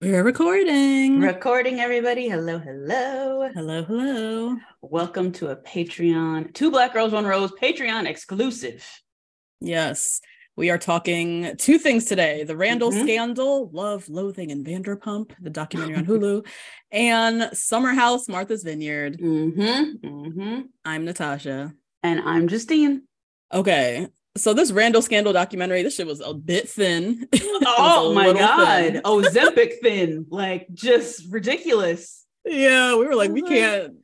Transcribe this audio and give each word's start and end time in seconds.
We're 0.00 0.24
recording. 0.24 1.20
Recording, 1.20 1.78
everybody. 1.80 2.26
Hello, 2.28 2.58
hello. 2.58 3.50
hello, 3.54 3.84
hello. 3.84 4.56
Welcome 4.80 5.30
to 5.32 5.48
a 5.48 5.56
Patreon, 5.56 6.54
Two 6.54 6.70
Black 6.70 6.94
Girls, 6.94 7.12
One 7.12 7.26
Rose 7.26 7.52
Patreon 7.52 8.06
exclusive. 8.06 8.86
Yes, 9.60 10.22
we 10.56 10.70
are 10.70 10.78
talking 10.78 11.54
two 11.58 11.76
things 11.76 12.06
today 12.06 12.44
the 12.44 12.56
Randall 12.56 12.90
Mhm. 12.90 13.02
scandal, 13.02 13.68
Love, 13.74 14.08
Loathing, 14.08 14.50
and 14.50 14.64
Vanderpump, 14.64 15.32
the 15.38 15.50
documentary 15.50 15.96
on 15.96 16.06
Hulu, 16.06 16.46
and 16.90 17.50
Summer 17.52 17.92
House, 17.92 18.26
Martha's 18.26 18.62
Vineyard. 18.62 19.18
Mm-hmm. 19.18 20.06
Mm-hmm. 20.06 20.60
I'm 20.82 21.04
Natasha. 21.04 21.74
And 22.02 22.20
I'm 22.20 22.48
Justine. 22.48 23.02
Okay. 23.52 24.08
So 24.36 24.54
this 24.54 24.70
Randall 24.70 25.02
scandal 25.02 25.32
documentary, 25.32 25.82
this 25.82 25.96
shit 25.96 26.06
was 26.06 26.20
a 26.20 26.32
bit 26.34 26.68
thin. 26.68 27.26
Oh 27.62 28.14
my 28.14 28.32
god. 28.32 29.02
Oh, 29.04 29.20
Zempic 29.22 29.74
thin. 29.82 30.26
Like 30.30 30.66
just 30.72 31.30
ridiculous. 31.30 32.24
Yeah, 32.46 32.96
we 32.96 33.04
were 33.06 33.14
like, 33.14 33.30
we 33.30 33.42
Mhm. 33.42 33.48
can't. 33.48 33.94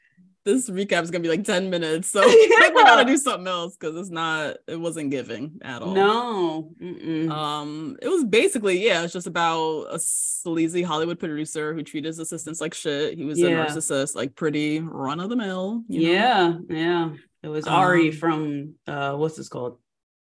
This 0.44 0.68
recap 0.70 1.02
is 1.02 1.10
gonna 1.10 1.22
be 1.22 1.28
like 1.28 1.42
10 1.42 1.70
minutes. 1.70 2.08
So 2.10 2.20
Yeah. 2.26 2.68
we 2.74 2.82
gotta 2.84 3.04
do 3.06 3.16
something 3.16 3.46
else 3.48 3.76
because 3.76 3.96
it's 3.96 4.10
not, 4.10 4.58
it 4.68 4.78
wasn't 4.78 5.10
giving 5.10 5.58
at 5.62 5.80
all. 5.82 5.94
No. 5.94 6.70
Mm-mm. 6.80 7.30
Um, 7.30 7.96
it 8.02 8.08
was 8.08 8.24
basically, 8.24 8.84
yeah, 8.84 9.02
it's 9.02 9.12
just 9.12 9.26
about 9.26 9.86
a 9.90 9.98
sleazy 9.98 10.82
Hollywood 10.82 11.18
producer 11.18 11.74
who 11.74 11.82
treated 11.82 12.08
his 12.08 12.18
assistants 12.18 12.60
like 12.60 12.74
shit. 12.74 13.16
He 13.16 13.24
was 13.24 13.40
a 13.40 13.46
narcissist, 13.46 14.14
like 14.14 14.36
pretty 14.36 14.80
run 14.80 15.18
of 15.18 15.30
the 15.30 15.36
mill. 15.36 15.82
you 15.88 16.02
know? 16.02 16.10
yeah. 16.12 16.54
Yeah. 16.68 17.10
It 17.42 17.48
was 17.48 17.66
Ari 17.66 18.10
Um, 18.10 18.14
from 18.16 18.74
uh 18.86 19.14
what's 19.14 19.36
this 19.36 19.48
called? 19.48 19.78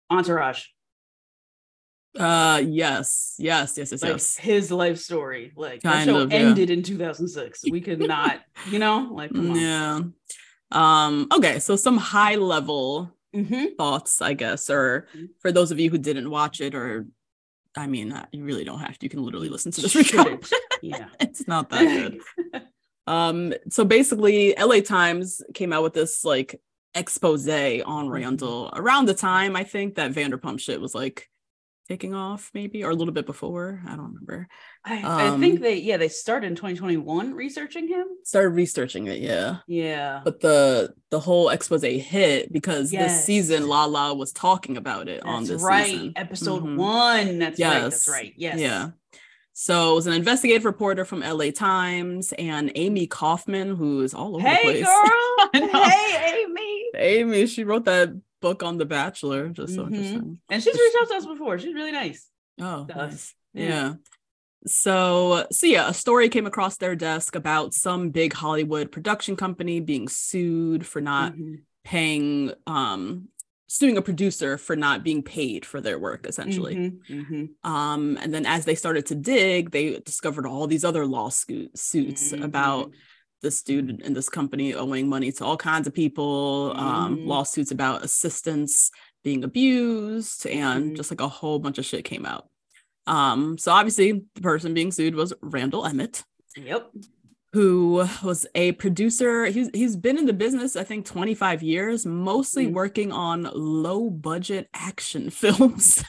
Entourage. 0.09 0.65
Uh 2.17 2.61
yes, 2.65 3.35
yes, 3.39 3.77
yes, 3.77 3.91
yes, 3.91 4.01
Like 4.01 4.11
yes. 4.13 4.37
his 4.37 4.71
life 4.71 4.97
story. 4.99 5.51
Like 5.55 5.81
that 5.81 6.05
show 6.05 6.19
of, 6.19 6.31
yeah. 6.31 6.37
ended 6.39 6.69
in 6.69 6.81
2006. 6.81 7.63
We 7.69 7.81
could 7.81 7.99
not, 8.07 8.39
you 8.69 8.79
know, 8.79 9.09
like. 9.11 9.31
Yeah. 9.33 9.99
Um, 10.71 11.27
okay, 11.35 11.59
so 11.59 11.75
some 11.75 11.97
high 11.97 12.35
level 12.35 13.11
Mhm. 13.35 13.75
thoughts, 13.77 14.21
I 14.21 14.33
guess, 14.33 14.69
or 14.69 15.07
Mhm. 15.15 15.27
for 15.41 15.51
those 15.51 15.71
of 15.71 15.79
you 15.79 15.89
who 15.89 15.97
didn't 15.97 16.29
watch 16.29 16.61
it, 16.61 16.73
or 16.73 17.05
I 17.75 17.87
mean, 17.87 18.13
uh, 18.13 18.25
you 18.31 18.45
really 18.45 18.63
don't 18.63 18.79
have 18.79 18.97
to. 18.97 19.05
You 19.05 19.09
can 19.09 19.21
literally 19.23 19.49
listen 19.49 19.73
to 19.73 19.81
this 19.81 19.93
recap. 19.93 20.49
Yeah. 20.81 21.07
it's 21.19 21.47
not 21.47 21.69
that 21.71 21.83
good. 21.83 22.21
Um, 23.07 23.53
so 23.69 23.85
basically, 23.85 24.55
LA 24.57 24.79
Times 24.81 25.41
came 25.53 25.71
out 25.71 25.83
with 25.83 25.93
this 25.93 26.25
like 26.25 26.59
expose 26.95 27.47
on 27.47 28.09
Randall 28.09 28.71
around 28.73 29.05
the 29.07 29.13
time 29.13 29.55
I 29.55 29.63
think 29.63 29.95
that 29.95 30.11
Vanderpump 30.13 30.59
shit 30.59 30.79
was 30.81 30.95
like 30.95 31.29
taking 31.87 32.15
off, 32.15 32.49
maybe, 32.55 32.83
or 32.83 32.89
a 32.89 32.95
little 32.95 33.13
bit 33.13 33.27
before. 33.27 33.79
I 33.85 33.89
don't 33.91 34.07
remember. 34.07 34.47
I, 34.83 34.93
I 35.33 35.37
think 35.39 35.57
Um, 35.57 35.61
they 35.61 35.75
yeah 35.75 35.97
they 35.97 36.07
started 36.07 36.47
in 36.47 36.55
2021 36.55 37.33
researching 37.35 37.87
him. 37.87 38.07
Started 38.23 38.49
researching 38.49 39.05
it, 39.05 39.19
yeah. 39.19 39.57
Yeah. 39.67 40.21
But 40.23 40.39
the 40.39 40.93
the 41.11 41.19
whole 41.19 41.49
expose 41.49 41.83
hit 41.83 42.51
because 42.51 42.89
this 42.89 42.93
Yes. 42.93 43.25
season 43.25 43.67
Lala 43.67 44.15
was 44.15 44.31
talking 44.31 44.77
about 44.77 45.07
it 45.09 45.21
on 45.23 45.43
That's 45.43 45.49
this 45.49 45.63
right. 45.63 45.85
season. 45.85 46.13
Episode 46.15 46.63
Mhm. 46.63 46.75
one. 46.77 47.39
That's 47.39 47.59
right. 47.59 47.81
That's 47.81 48.09
right. 48.09 48.33
Yes. 48.35 48.59
Yeah. 48.59 48.89
So 49.57 49.93
it 49.93 49.95
was 49.95 50.07
an 50.07 50.11
investigative 50.13 50.65
reporter 50.65 51.05
from 51.05 51.21
LA 51.21 51.49
Times 51.49 52.33
and 52.37 52.73
Amy 52.75 53.07
Kaufman, 53.07 53.73
who 53.73 54.01
is 54.01 54.13
all 54.13 54.35
over 54.35 54.43
the 54.43 54.49
Hey 54.49 54.63
place. 54.63 54.85
girl. 54.85 55.69
Hey 55.81 56.43
Amy. 56.43 56.83
Amy, 56.93 57.45
she 57.47 57.63
wrote 57.63 57.85
that 57.85 58.09
book 58.41 58.63
on 58.63 58.77
The 58.77 58.85
Bachelor. 58.85 59.47
Just 59.47 59.75
so 59.75 59.83
Mhm. 59.85 59.87
interesting. 59.87 60.39
And 60.49 60.61
she's 60.61 60.73
reached 60.75 60.97
out 61.01 61.07
to 61.07 61.15
us 61.15 61.25
before. 61.25 61.57
She's 61.57 61.73
really 61.73 61.93
nice. 61.93 62.27
Oh, 62.59 62.85
nice. 62.93 63.33
Yeah. 63.53 63.63
yeah. 63.69 63.93
So, 64.67 65.47
so 65.53 65.67
yeah, 65.67 65.87
a 65.89 65.93
story 65.93 66.27
came 66.27 66.47
across 66.47 66.75
their 66.75 66.95
desk 66.97 67.35
about 67.35 67.73
some 67.73 68.09
big 68.09 68.33
Hollywood 68.33 68.91
production 68.91 69.37
company 69.37 69.79
being 69.79 70.09
sued 70.09 70.85
for 70.85 70.99
not 70.99 71.33
Mhm. 71.33 71.61
paying, 71.85 72.51
um, 72.67 73.29
suing 73.77 73.97
a 73.97 74.01
producer 74.01 74.57
for 74.57 74.75
not 74.75 75.03
being 75.03 75.21
paid 75.21 75.65
for 75.65 75.81
their 75.81 75.99
work, 75.99 76.25
essentially. 76.27 76.75
Mhm. 76.75 76.99
Mhm. 77.09 77.49
Um, 77.69 78.17
and 78.21 78.33
then 78.33 78.45
as 78.45 78.65
they 78.65 78.75
started 78.75 79.05
to 79.07 79.15
dig, 79.15 79.71
they 79.71 79.99
discovered 79.99 80.45
all 80.45 80.67
these 80.67 80.85
other 80.85 81.05
lawsuits 81.05 81.81
suits 81.81 82.31
Mhm. 82.31 82.43
about 82.43 82.91
this 83.41 83.61
dude 83.61 84.01
in 84.01 84.13
this 84.13 84.29
company 84.29 84.73
owing 84.73 85.07
money 85.07 85.31
to 85.31 85.45
all 85.45 85.57
kinds 85.57 85.87
of 85.87 85.93
people, 85.93 86.73
um, 86.75 87.17
Mhm. 87.17 87.27
lawsuits 87.27 87.71
about 87.71 88.03
assistants 88.03 88.91
being 89.23 89.43
abused, 89.43 90.47
and 90.47 90.91
Mhm. 90.91 90.95
just 90.95 91.11
like 91.11 91.21
a 91.21 91.27
whole 91.27 91.59
bunch 91.59 91.77
of 91.77 91.85
shit 91.85 92.05
came 92.05 92.25
out. 92.25 92.47
Um, 93.07 93.57
so 93.57 93.71
obviously 93.71 94.23
the 94.35 94.41
person 94.41 94.73
being 94.73 94.91
sued 94.91 95.15
was 95.15 95.33
Randall 95.41 95.85
Emmett, 95.85 96.23
Yep. 96.55 96.91
Who 97.55 98.05
was 98.21 98.45
a 98.53 98.73
producer. 98.73 99.45
He's 99.45 99.69
he's 99.73 99.95
been 99.95 100.17
in 100.17 100.25
the 100.25 100.33
business, 100.33 100.75
I 100.75 100.83
think, 100.83 101.05
25 101.05 101.63
years, 101.63 102.05
mostly 102.05 102.67
Mhm. 102.67 102.73
working 102.73 103.11
on 103.13 103.49
low 103.53 104.09
budget 104.09 104.67
action 104.73 105.29
films. 105.41 106.03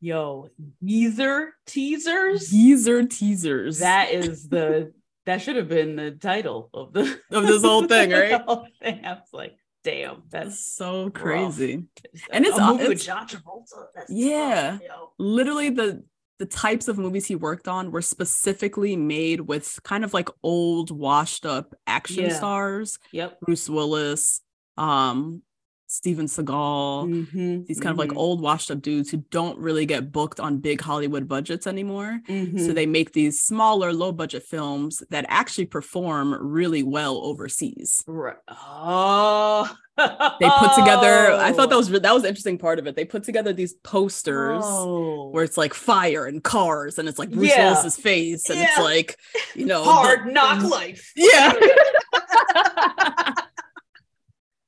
Yo, 0.00 0.48
teaser 0.84 1.54
teasers. 1.66 2.50
Teaser 2.50 3.04
teasers. 3.06 3.78
That 3.78 4.10
is 4.10 4.48
the 4.48 4.92
that 5.24 5.40
should 5.40 5.54
have 5.54 5.68
been 5.68 5.94
the 5.94 6.10
title 6.10 6.68
of 6.74 6.92
the 6.92 7.02
Of 7.30 7.46
this 7.46 7.62
whole 7.62 7.86
thing, 7.86 8.10
right? 8.20 8.40
whole 8.42 8.66
thing. 8.82 9.04
I 9.04 9.12
was 9.12 9.28
like, 9.32 9.54
damn, 9.84 10.24
That's 10.30 10.58
so 10.74 11.10
crazy. 11.10 11.76
rough. 11.76 12.22
And 12.32 12.44
it's- 12.44 12.58
a 12.58 12.66
movie 12.66 12.88
with 12.88 13.00
it's- 13.00 13.04
John 13.06 13.28
Travolta. 13.28 13.86
That's 13.94 14.10
Yeah. 14.10 14.78
tough. 14.88 15.10
Literally 15.18 15.70
the 15.70 16.02
the 16.42 16.46
types 16.46 16.88
of 16.88 16.98
movies 16.98 17.24
he 17.24 17.36
worked 17.36 17.68
on 17.68 17.92
were 17.92 18.02
specifically 18.02 18.96
made 18.96 19.42
with 19.42 19.78
kind 19.84 20.02
of 20.02 20.12
like 20.12 20.28
old 20.42 20.90
washed 20.90 21.46
up 21.46 21.72
action 21.86 22.24
Yeah. 22.24 22.34
stars. 22.36 22.98
Yep. 23.12 23.38
Bruce 23.42 23.70
Willis, 23.70 24.40
um, 24.76 25.42
Steven 25.92 26.26
Seagal, 26.26 27.26
Mhm, 27.32 27.66
these 27.66 27.78
kind 27.78 27.92
of 27.92 27.98
like 27.98 28.10
mhm, 28.10 28.16
old 28.16 28.40
washed 28.40 28.70
up 28.70 28.80
dudes 28.80 29.10
who 29.10 29.18
don't 29.30 29.58
really 29.58 29.84
get 29.84 30.10
booked 30.10 30.40
on 30.40 30.58
big 30.58 30.80
Hollywood 30.80 31.28
budgets 31.28 31.66
anymore. 31.66 32.20
So 32.26 32.32
mhm. 32.34 32.74
they 32.74 32.86
make 32.86 33.12
these 33.12 33.42
smaller, 33.42 33.92
low 33.92 34.10
budget 34.10 34.42
films 34.42 35.02
that 35.10 35.26
actually 35.28 35.66
perform 35.66 36.34
really 36.40 36.82
well 36.82 37.18
overseas. 37.18 38.02
Right. 38.06 38.36
Oh, 38.48 39.70
They 39.98 40.48
put 40.48 40.74
together, 40.74 41.32
I 41.34 41.52
thought 41.52 41.68
that 41.68 41.76
was 41.76 41.90
that 41.90 42.14
was 42.14 42.24
interesting 42.24 42.56
part 42.56 42.78
of 42.78 42.86
it. 42.86 42.96
They 42.96 43.04
put 43.04 43.24
together 43.24 43.52
these 43.52 43.74
posters 43.74 44.62
Oh. 44.64 45.28
where 45.28 45.44
it's 45.44 45.58
like 45.58 45.74
fire 45.74 46.24
and 46.24 46.42
cars 46.42 46.98
and 46.98 47.06
it's 47.08 47.18
like 47.18 47.30
Bruce 47.30 47.50
Yeah. 47.50 47.72
Willis's 47.72 47.98
face 47.98 48.48
and 48.48 48.58
it's 48.58 48.78
like, 48.78 49.18
you 49.54 49.66
know, 49.66 49.84
hard 49.84 50.26
the- 50.28 50.32
knock 50.32 50.62
life. 50.64 51.12
Yeah. 51.14 51.52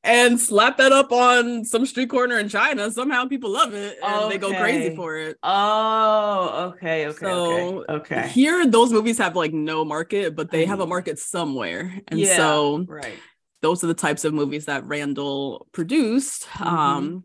and 0.05 0.39
slap 0.41 0.77
that 0.77 0.93
up 0.93 1.11
on 1.13 1.65
some 1.65 1.87
street 1.87 2.11
corner 2.11 2.39
in 2.39 2.49
China. 2.49 2.91
Somehow 2.91 3.25
people 3.27 3.51
love 3.51 3.73
it 3.75 3.99
and 4.03 4.31
they 4.31 4.39
go 4.39 4.51
crazy 4.55 4.95
for 4.95 5.17
it. 5.17 5.39
Oh, 5.43 6.73
okay, 6.77 7.07
okay, 7.09 7.19
So, 7.19 7.85
okay, 7.89 7.93
okay. 8.17 8.29
Here, 8.29 8.67
those 8.67 8.93
movies 8.93 9.19
have 9.19 9.35
like 9.35 9.53
no 9.53 9.85
market, 9.85 10.37
but 10.37 10.51
they 10.51 10.67
have 10.67 10.81
a 10.81 10.87
Mm. 10.87 10.91
market 10.91 11.19
somewhere. 11.19 12.01
And 12.09 12.21
Yeah. 12.21 12.37
so 12.37 12.85
right. 12.87 13.19
those 13.63 13.83
are 13.83 13.87
the 13.87 13.95
types 13.95 14.25
of 14.25 14.35
movies 14.35 14.67
that 14.67 14.85
Randall 14.87 15.67
produced. 15.73 16.47
Mhm. 16.49 16.67
Um, 16.67 17.25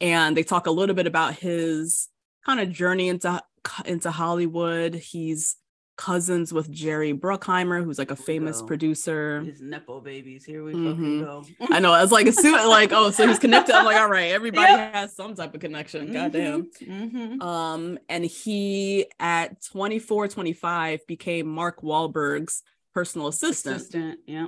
and 0.00 0.36
they 0.36 0.42
talk 0.42 0.66
a 0.66 0.70
little 0.70 0.94
bit 0.94 1.06
about 1.06 1.34
his 1.34 2.08
kind 2.44 2.60
of 2.60 2.70
journey 2.70 3.08
into 3.08 3.42
into 3.84 4.10
Hollywood. 4.10 4.94
He's 4.94 5.56
cousins 5.98 6.52
with 6.52 6.70
Jerry 6.72 7.12
Bruckheimer, 7.12 7.84
who's 7.84 7.98
like 7.98 8.10
a 8.10 8.16
famous 8.16 8.62
producer. 8.62 9.42
His 9.42 9.60
nepo 9.60 10.00
babies. 10.00 10.44
Here 10.44 10.64
we 10.64 10.72
Mhm. 10.72 10.90
fucking 10.90 11.24
go. 11.24 11.44
I 11.74 11.80
know 11.80 11.92
it's 11.94 12.12
like 12.12 12.26
as 12.26 12.36
soon 12.40 12.54
like 12.68 12.92
oh, 12.92 13.10
so 13.10 13.26
he's 13.26 13.38
connected. 13.38 13.74
I'm 13.74 13.84
like, 13.84 13.96
all 13.96 14.08
right, 14.08 14.30
everybody 14.30 14.72
Yep. 14.72 14.94
has 14.94 15.14
some 15.16 15.34
type 15.34 15.52
of 15.54 15.60
connection. 15.60 16.10
Goddamn. 16.12 16.70
Mm-hmm. 16.80 17.42
Um, 17.42 17.98
and 18.08 18.24
he 18.24 19.06
at 19.20 19.60
24, 19.64 20.28
25 20.28 21.06
became 21.06 21.46
Mark 21.48 21.82
Wahlberg's 21.82 22.62
personal 22.94 23.26
assistant. 23.26 23.76
Assistant. 23.76 24.20
Yeah. 24.26 24.46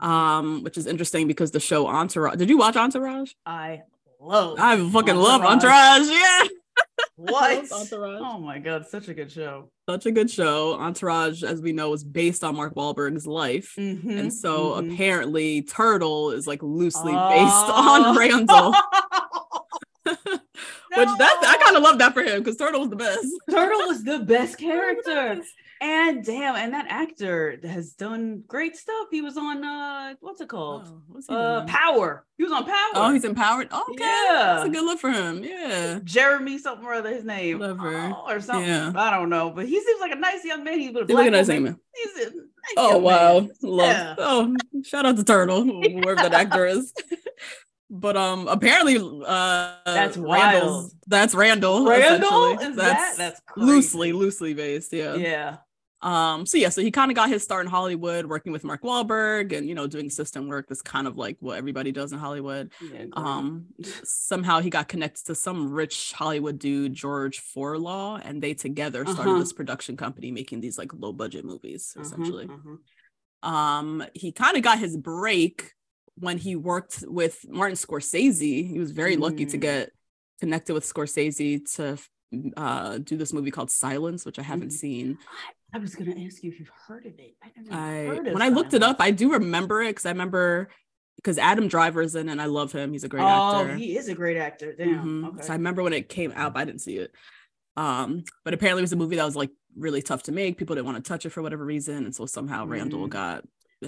Um, 0.00 0.62
which 0.62 0.78
is 0.78 0.86
interesting 0.86 1.26
because 1.28 1.50
the 1.50 1.60
show 1.60 1.86
Entourage. 1.86 2.36
Did 2.38 2.48
you 2.48 2.58
watch 2.58 2.76
Entourage? 2.76 3.32
I 3.44 3.82
love. 4.20 4.58
I 4.58 4.76
fucking 4.90 5.16
love 5.16 5.42
Entourage. 5.42 6.00
Entourage. 6.00 6.10
Yeah. 6.10 6.42
What? 7.18 7.72
Entourage. 7.72 8.20
Oh 8.22 8.38
my 8.38 8.58
god, 8.58 8.86
such 8.86 9.08
a 9.08 9.14
good 9.14 9.32
show. 9.32 9.70
Such 9.88 10.04
a 10.04 10.12
good 10.12 10.30
show. 10.30 10.74
Entourage, 10.74 11.42
as 11.42 11.62
we 11.62 11.72
know, 11.72 11.94
is 11.94 12.04
based 12.04 12.44
on 12.44 12.54
Mark 12.56 12.74
Wahlberg's 12.74 13.26
life. 13.26 13.72
Mhm, 13.78 14.18
And 14.20 14.32
so 14.32 14.72
mhm. 14.72 14.92
apparently 14.92 15.62
Turtle 15.62 16.32
is 16.32 16.46
like 16.46 16.62
loosely 16.62 17.12
based 17.12 17.64
Oh. 17.68 18.04
on 18.10 18.16
Randall. 18.18 18.74
Which 20.04 21.08
that's 21.18 21.46
I 21.46 21.58
kind 21.64 21.76
of 21.76 21.82
love 21.82 21.98
that 21.98 22.12
for 22.14 22.22
him 22.22 22.40
because 22.42 22.56
Turtle 22.56 22.80
was 22.80 22.90
the 22.90 22.96
best. 22.96 23.26
Turtle 23.50 23.86
was 23.88 24.04
the 24.04 24.18
best 24.20 24.58
character. 24.58 25.40
And 25.80 26.24
damn, 26.24 26.56
and 26.56 26.72
that 26.72 26.86
actor 26.88 27.58
has 27.62 27.92
done 27.92 28.42
great 28.46 28.76
stuff. 28.76 29.08
He 29.10 29.20
was 29.20 29.36
on 29.36 29.62
uh 29.62 30.14
what's 30.20 30.40
it 30.40 30.48
called? 30.48 30.84
Oh, 30.86 31.02
what's 31.08 31.26
he 31.26 31.34
uh 31.34 31.56
doing? 31.60 31.68
Power. 31.68 32.24
He 32.38 32.44
was 32.44 32.52
on 32.52 32.64
Power. 32.64 32.74
Oh, 32.94 33.12
he's 33.12 33.24
empowered. 33.24 33.70
Okay. 33.72 33.94
That's 33.98 34.64
a 34.64 34.68
good 34.70 34.84
look 34.84 34.98
for 34.98 35.10
him. 35.10 35.44
Yeah. 35.44 35.98
Jeremy 36.02 36.56
something 36.58 36.86
or 36.86 36.94
other 36.94 37.10
his 37.10 37.24
name. 37.24 37.58
Whatever. 37.58 37.94
Oh, 38.16 38.24
or 38.26 38.40
something. 38.40 38.66
Yeah. 38.66 38.92
I 38.96 39.10
don't 39.10 39.28
know. 39.28 39.50
But 39.50 39.66
he 39.66 39.78
seems 39.80 40.00
like 40.00 40.12
a 40.12 40.16
nice 40.16 40.44
young 40.44 40.64
man. 40.64 40.78
He's 40.78 40.92
with 40.94 41.02
a 41.02 41.06
black 41.06 41.24
look 41.26 41.34
at 41.34 41.38
his 41.40 41.48
woman. 41.48 41.64
name. 41.64 41.76
He's 41.94 42.16
a 42.26 42.30
nice 42.30 42.40
Oh 42.78 42.98
wow. 42.98 43.40
man. 43.40 43.50
Love. 43.62 43.88
Yeah. 43.90 44.14
Oh, 44.18 44.56
shout 44.82 45.04
out 45.04 45.16
to 45.16 45.24
Turtle, 45.24 45.62
whoever 45.82 46.14
that 46.16 46.32
actor 46.32 46.64
is. 46.66 46.94
But 47.90 48.16
um 48.16 48.48
apparently 48.48 48.96
uh 48.96 49.74
That's 49.84 50.16
Randall's- 50.16 50.24
wild. 50.26 50.90
That's 51.06 51.34
Randall. 51.34 51.86
Randall? 51.86 52.58
Is 52.60 52.76
that? 52.76 53.14
That's 53.18 53.40
loosely, 53.56 54.12
loosely 54.12 54.54
based. 54.54 54.92
Yeah. 54.92 55.14
Yeah. 55.14 55.56
Um, 56.02 56.44
so 56.44 56.58
yeah, 56.58 56.68
so 56.68 56.82
he 56.82 56.90
kind 56.90 57.10
of 57.10 57.14
got 57.14 57.30
his 57.30 57.42
start 57.42 57.64
in 57.64 57.70
Hollywood 57.70 58.26
working 58.26 58.52
with 58.52 58.64
Mark 58.64 58.82
Wahlberg 58.82 59.56
and 59.56 59.66
you 59.68 59.74
know 59.74 59.86
doing 59.86 60.10
system 60.10 60.46
work. 60.46 60.66
That's 60.68 60.82
kind 60.82 61.06
of 61.06 61.16
like 61.16 61.36
what 61.40 61.56
everybody 61.56 61.90
does 61.90 62.12
in 62.12 62.18
Hollywood. 62.18 62.72
yeah. 62.92 63.06
Um, 63.14 63.66
somehow 64.04 64.60
he 64.60 64.68
got 64.70 64.88
connected 64.88 65.24
to 65.26 65.34
some 65.34 65.70
rich 65.72 66.12
Hollywood 66.12 66.58
dude, 66.58 66.92
George 66.94 67.42
Furla, 67.42 68.20
and 68.24 68.42
they 68.42 68.52
together 68.54 69.04
started 69.06 69.30
Uh-huh. 69.30 69.38
this 69.40 69.52
production 69.54 69.96
company 69.96 70.30
making 70.30 70.60
these 70.60 70.76
like 70.78 70.92
low 70.94 71.12
budget 71.12 71.44
movies, 71.44 71.94
Mhm, 71.96 72.02
essentially. 72.02 72.46
mhm. 72.46 72.78
Um, 73.48 74.04
he 74.14 74.32
kind 74.32 74.56
of 74.56 74.62
got 74.62 74.78
his 74.78 74.96
break 74.96 75.72
when 76.16 76.38
he 76.38 76.56
worked 76.56 77.04
with 77.06 77.44
Martin 77.48 77.76
Scorsese. 77.76 78.68
He 78.68 78.78
was 78.78 78.90
very 78.92 79.16
lucky 79.16 79.46
to 79.46 79.56
Mm. 79.56 79.60
get 79.60 79.92
connected 80.40 80.74
with 80.74 80.84
Scorsese 80.84 81.74
to 81.76 81.98
uh 82.56 82.98
do 82.98 83.16
this 83.16 83.32
movie 83.32 83.50
called 83.50 83.70
Silence, 83.70 84.24
which 84.24 84.38
I 84.38 84.42
haven't 84.42 84.68
Mhm. 84.70 84.72
seen. 84.72 85.18
I 85.74 85.78
was 85.78 85.94
gonna 85.94 86.14
ask 86.24 86.42
you 86.42 86.50
if 86.52 86.58
you've 86.58 86.70
heard 86.86 87.06
of 87.06 87.18
it. 87.18 87.34
I 87.42 87.50
never 87.56 87.74
I 87.74 88.06
heard 88.16 88.26
of 88.28 88.32
when 88.34 88.42
I 88.42 88.48
looked 88.48 88.74
it 88.74 88.82
up, 88.82 88.96
I 89.00 89.10
do 89.10 89.32
remember 89.32 89.82
it 89.82 89.88
because 89.90 90.06
I 90.06 90.10
remember 90.10 90.68
because 91.16 91.38
Adam 91.38 91.66
Driver's 91.68 92.14
in 92.14 92.28
and 92.28 92.40
I 92.40 92.46
love 92.46 92.72
him. 92.72 92.92
He's 92.92 93.04
a 93.04 93.08
great 93.08 93.22
actor. 93.22 93.56
oh, 93.58 93.60
actor. 93.62 93.76
he 93.76 93.96
is 93.96 94.08
a 94.08 94.14
great 94.14 94.36
actor. 94.36 94.74
Damn. 94.76 95.22
Mhm. 95.24 95.28
Okay. 95.34 95.42
So 95.42 95.52
I 95.52 95.56
remember 95.56 95.82
when 95.82 95.92
it 95.94 96.08
came 96.08 96.32
out, 96.36 96.54
but 96.54 96.60
I 96.60 96.64
didn't 96.66 96.82
see 96.82 96.98
it. 96.98 97.10
Um, 97.76 98.24
but 98.44 98.54
apparently 98.54 98.80
it 98.80 98.84
was 98.84 98.92
a 98.92 98.96
movie 98.96 99.16
that 99.16 99.24
was 99.24 99.36
like 99.36 99.50
really 99.76 100.02
tough 100.02 100.22
to 100.24 100.32
make. 100.32 100.56
People 100.56 100.76
didn't 100.76 100.86
want 100.86 101.02
to 101.02 101.08
touch 101.08 101.26
it 101.26 101.30
for 101.30 101.42
whatever 101.42 101.64
reason, 101.64 102.04
and 102.04 102.14
so 102.14 102.26
somehow 102.26 102.64
Randall 102.66 103.06
Mhm. 103.08 103.10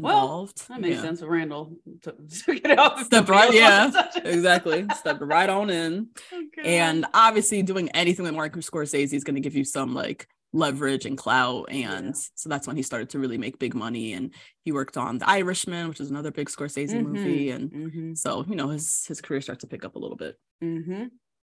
Got 0.00 0.06
Well, 0.09 0.23
involved. 0.23 0.69
that 0.69 0.81
makes 0.81 0.97
Yeah. 0.97 1.03
sense. 1.03 1.23
Randall 1.23 1.77
took 2.03 2.17
it 2.49 2.79
off. 2.79 3.00
if 3.00 3.06
Stepped 3.06 3.29
right- 3.29 3.53
yeah, 3.53 3.87
wanted 3.87 3.93
to 3.93 4.03
touch 4.03 4.17
it. 4.17 4.27
exactly. 4.27 4.87
Stepped 4.97 5.23
right 5.23 5.49
on 5.49 5.71
in. 5.71 6.09
Okay. 6.33 6.79
And 6.79 7.06
obviously, 7.15 7.62
doing 7.62 7.89
anything 7.91 8.25
with 8.25 8.35
Martin 8.35 8.61
Scorsese 8.62 9.12
is 9.15 9.25
going 9.25 9.35
to 9.37 9.41
give 9.41 9.55
you 9.56 9.65
some 9.65 9.95
like 9.95 10.29
leverage 10.55 11.05
and 11.05 11.19
clout. 11.19 11.67
And 11.71 12.06
Yeah. 12.06 12.12
so 12.35 12.49
that's 12.49 12.67
when 12.67 12.77
he 12.77 12.83
started 12.83 13.11
to 13.11 13.19
really 13.19 13.37
make 13.37 13.59
big 13.59 13.75
money. 13.75 14.15
And 14.15 14.33
he 14.65 14.73
worked 14.73 14.97
on 14.97 15.19
The 15.19 15.29
Irishman, 15.29 15.89
which 15.89 16.00
is 16.00 16.11
another 16.11 16.31
big 16.31 16.49
Scorsese 16.49 16.89
Mhm. 16.91 17.06
movie. 17.06 17.50
And 17.50 17.71
Mhm, 17.71 18.19
so, 18.19 18.45
you 18.49 18.56
know, 18.56 18.69
his 18.69 19.05
his 19.06 19.21
career 19.21 19.41
starts 19.43 19.61
to 19.61 19.67
pick 19.67 19.85
up 19.85 19.95
a 19.97 19.99
little 19.99 20.17
bit. 20.17 20.37
mhm. 20.65 21.11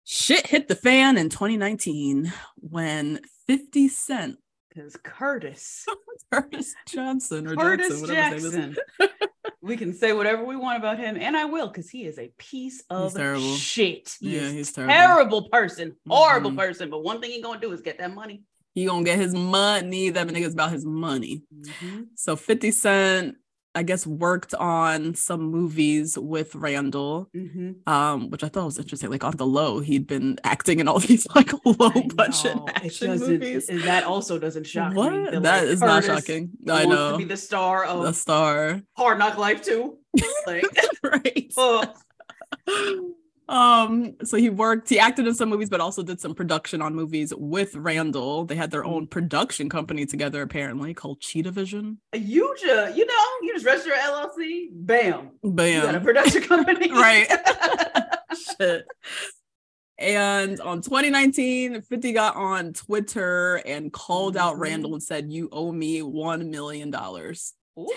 Shit 0.03 0.47
hit 0.47 0.67
the 0.67 0.75
fan 0.75 1.17
in 1.17 1.29
2019 1.29 2.33
when 2.57 3.19
50 3.47 3.87
Cent, 3.87 4.37
Because 4.73 4.95
Curtis, 5.03 5.85
Curtis 6.31 6.73
Johnson 6.87 7.47
or 7.47 7.55
Curtis 7.55 7.87
Jackson, 7.89 8.01
whatever 8.01 8.35
his 8.35 8.53
name 8.55 8.75
Jackson. 8.99 9.19
we 9.61 9.75
can 9.75 9.93
say 9.93 10.13
whatever 10.13 10.45
we 10.45 10.55
want 10.55 10.77
about 10.77 10.97
him, 10.97 11.17
and 11.19 11.35
I 11.35 11.45
will, 11.45 11.67
because 11.67 11.89
he 11.89 12.05
is 12.05 12.17
a 12.17 12.31
piece 12.37 12.81
of 12.89 13.13
terrible. 13.13 13.53
shit. 13.55 14.15
He 14.19 14.37
Yeah, 14.37 14.49
he's 14.49 14.71
terrible. 14.71 14.93
terrible 14.93 15.49
person, 15.49 15.95
horrible 16.07 16.51
Mhm. 16.51 16.57
person. 16.57 16.89
But 16.89 17.03
one 17.03 17.19
thing 17.19 17.31
he 17.31 17.41
gonna 17.41 17.59
do 17.59 17.71
is 17.73 17.81
get 17.81 17.97
that 17.97 18.13
money. 18.13 18.43
He 18.73 18.85
gonna 18.85 19.03
get 19.03 19.19
his 19.19 19.33
money. 19.35 20.09
That 20.09 20.27
nigga's 20.27 20.53
about 20.53 20.71
his 20.71 20.85
money. 20.85 21.43
Mhm. 21.53 22.07
So 22.15 22.37
50 22.37 22.71
Cent, 22.71 23.35
I 23.73 23.83
guess, 23.83 24.05
worked 24.05 24.53
on 24.55 25.15
some 25.15 25.43
movies 25.43 26.17
with 26.17 26.53
Randall, 26.55 27.29
Mhm. 27.33 27.87
um, 27.87 28.29
which 28.29 28.43
I 28.43 28.49
thought 28.49 28.65
was 28.65 28.77
interesting. 28.77 29.09
Like 29.09 29.23
on 29.23 29.37
the 29.37 29.45
low, 29.45 29.79
he'd 29.79 30.07
been 30.07 30.37
acting 30.43 30.79
in 30.81 30.87
all 30.89 30.99
these 31.09 31.25
like 31.35 31.53
low 31.65 31.89
budget 32.15 32.57
action 32.75 33.17
movies. 33.19 33.69
and 33.69 33.81
That 33.83 34.03
also 34.03 34.37
doesn't 34.37 34.67
shock 34.67 34.93
what? 34.93 35.13
me. 35.13 35.23
That 35.39 35.41
like, 35.43 35.63
is 35.63 35.79
not 35.79 36.03
shocking. 36.03 36.49
I 36.69 36.85
know. 36.85 37.13
to 37.13 37.17
be 37.17 37.23
the 37.23 37.37
star 37.37 37.85
of 37.85 38.03
the 38.03 38.13
star. 38.13 38.81
Hard 38.97 39.19
Knock 39.19 39.37
Life 39.37 39.61
too. 39.61 39.97
Like, 40.45 40.65
right. 41.03 41.53
oh, 41.55 41.83
um 43.51 44.15
so 44.23 44.37
he 44.37 44.49
worked 44.49 44.87
he 44.89 44.97
acted 44.97 45.27
in 45.27 45.33
some 45.35 45.49
movies 45.49 45.69
but 45.69 45.81
also 45.81 46.01
did 46.01 46.21
some 46.21 46.33
production 46.33 46.81
on 46.81 46.95
movies 46.95 47.33
with 47.35 47.75
randall 47.75 48.45
they 48.45 48.55
had 48.55 48.71
their 48.71 48.81
Mm-hmm. 48.83 48.93
own 48.93 49.07
production 49.07 49.67
company 49.69 50.05
together 50.05 50.41
apparently 50.41 50.93
called 50.93 51.19
cheetah 51.19 51.51
vision 51.51 51.99
you 52.13 52.55
just, 52.59 52.95
you 52.97 53.05
know, 53.05 53.25
you 53.43 53.53
just 53.53 53.65
register 53.65 53.89
your 53.89 53.97
LLC, 53.99 54.67
bam, 54.71 55.31
you 55.43 55.51
got 55.81 55.95
a 55.95 55.99
production 55.99 56.41
company, 56.51 56.89
Right. 56.91 57.27
shit 58.57 58.85
and 59.97 60.59
on 60.61 60.81
2019 60.81 61.81
50 61.81 62.11
got 62.13 62.35
on 62.35 62.73
twitter 62.73 63.55
and 63.65 63.91
called 63.91 64.37
out 64.37 64.55
Mhm. 64.55 64.59
randall 64.61 64.93
and 64.93 65.03
said 65.03 65.31
you 65.31 65.49
owe 65.51 65.71
me 65.71 66.01
one 66.01 66.49
million 66.49 66.89
dollars 66.89 67.53
Ooh. 67.77 67.87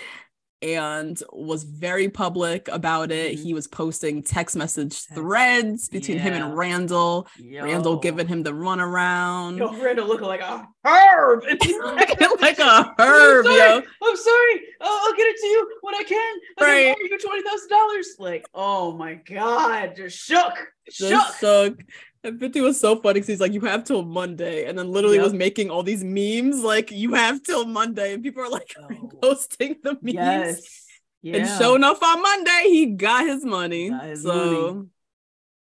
And 0.65 1.21
was 1.31 1.63
very 1.63 2.09
public 2.09 2.67
about 2.69 3.11
it. 3.11 3.35
Mhm. 3.37 3.43
He 3.43 3.53
was 3.53 3.67
posting 3.67 4.23
text 4.23 4.55
message 4.55 5.01
threads 5.13 5.87
between 5.89 6.17
him 6.17 6.33
and 6.33 6.57
Randall. 6.57 7.27
Randall 7.39 7.97
giving 7.97 8.27
him 8.27 8.41
the 8.43 8.51
runaround. 8.51 9.57
Yo, 9.59 9.71
Randall 9.81 10.07
looking 10.07 10.27
like 10.27 10.41
a 10.41 10.67
herb. 10.83 11.43
like 12.43 12.59
a 12.59 12.63
I'm 12.65 12.93
herb, 12.99 13.45
sorry. 13.45 13.57
yo. 13.57 13.75
I'm 14.03 14.17
sorry. 14.17 14.61
Oh, 14.81 15.03
I'll 15.07 15.15
get 15.15 15.27
it 15.27 15.37
to 15.39 15.47
you 15.47 15.69
when 15.81 15.95
I 15.95 16.03
can. 16.03 16.35
I'm 16.57 16.65
Right. 16.65 16.95
you 16.99 17.17
twenty 17.19 17.43
thousand 17.43 17.69
dollars. 17.69 18.07
Like, 18.17 18.45
oh 18.53 18.91
my 18.93 19.13
god, 19.15 19.93
just 19.95 20.17
shook, 20.17 20.53
Just 20.91 21.11
shook. 21.11 21.35
shook. 21.39 21.79
And 22.25 22.39
50 22.39 22.61
was 22.61 22.79
so 22.79 22.95
funny 22.95 23.15
because 23.15 23.27
he's 23.27 23.39
like, 23.39 23.53
you 23.53 23.61
have 23.61 23.83
till 23.83 24.03
Monday. 24.03 24.65
And 24.65 24.77
then 24.77 24.89
literally 24.91 25.17
Yep. 25.17 25.23
was 25.25 25.33
making 25.33 25.69
all 25.69 25.83
these 25.83 26.03
memes 26.03 26.63
like, 26.63 26.91
you 26.91 27.13
have 27.13 27.43
till 27.43 27.65
Monday. 27.65 28.13
And 28.13 28.23
people 28.23 28.41
are 28.43 28.49
like 28.49 28.73
Oh. 28.79 29.09
posting 29.21 29.75
the 29.83 29.93
memes. 30.01 30.13
Yes. 30.15 30.85
Yeah. 31.21 31.37
And 31.37 31.47
showing 31.59 31.83
up 31.83 32.01
on 32.01 32.21
Monday, 32.21 32.63
he 32.65 32.85
got 32.87 33.25
his 33.25 33.45
money. 33.45 33.89
Got 33.89 34.05
his 34.05 34.23
so 34.23 34.87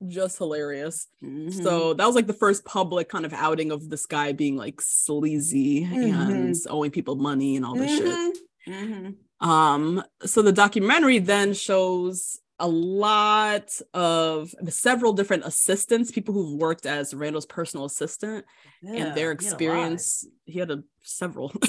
just 0.08 0.38
hilarious. 0.38 1.08
Mhm. 1.24 1.54
So 1.64 1.94
that 1.94 2.06
was 2.06 2.14
like 2.16 2.28
the 2.28 2.34
first 2.34 2.66
public 2.66 3.08
kind 3.10 3.26
of 3.26 3.34
outing 3.34 3.72
of 3.72 3.90
this 3.90 4.06
guy 4.06 4.32
being 4.34 4.56
like 4.58 4.82
sleazy 4.82 5.84
and 5.86 6.56
owing 6.70 6.92
people 6.92 7.16
money 7.16 7.56
and 7.56 7.66
all 7.66 7.76
this 7.76 7.98
shit. 7.98 8.38
Mhm. 8.68 9.16
Mhm. 9.42 9.48
Um, 9.48 10.04
so 10.26 10.42
the 10.42 10.52
documentary 10.52 11.20
then 11.20 11.54
shows 11.54 12.40
a 12.60 12.68
lot 12.68 13.70
of 13.94 14.54
several 14.70 15.14
different 15.14 15.44
assistants, 15.46 16.12
people 16.12 16.34
who've 16.34 16.60
worked 16.60 16.86
as 16.86 17.14
Randall's 17.14 17.46
personal 17.46 17.86
assistant 17.86 18.46
Yeah, 18.82 19.08
and 19.08 19.16
their 19.16 19.16
he 19.16 19.20
had 19.20 19.28
a 19.28 19.32
experience. 19.32 20.28
He 20.46 20.60
had 20.60 20.72
a 20.72 20.84
several. 21.02 21.52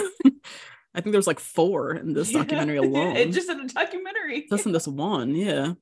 I 0.97 1.01
think 1.01 1.13
there's 1.13 1.27
like 1.27 1.41
four 1.41 1.95
in 1.95 2.13
this 2.13 2.31
Yeah. 2.31 2.41
documentary 2.41 2.77
alone 2.87 3.17
It 3.17 3.33
just 3.33 3.49
in 3.51 3.67
the 3.67 3.73
documentary. 3.73 4.47
just 4.49 4.67
in 4.67 4.73
this 4.73 4.87
one, 4.87 5.35
yeah. 5.35 5.73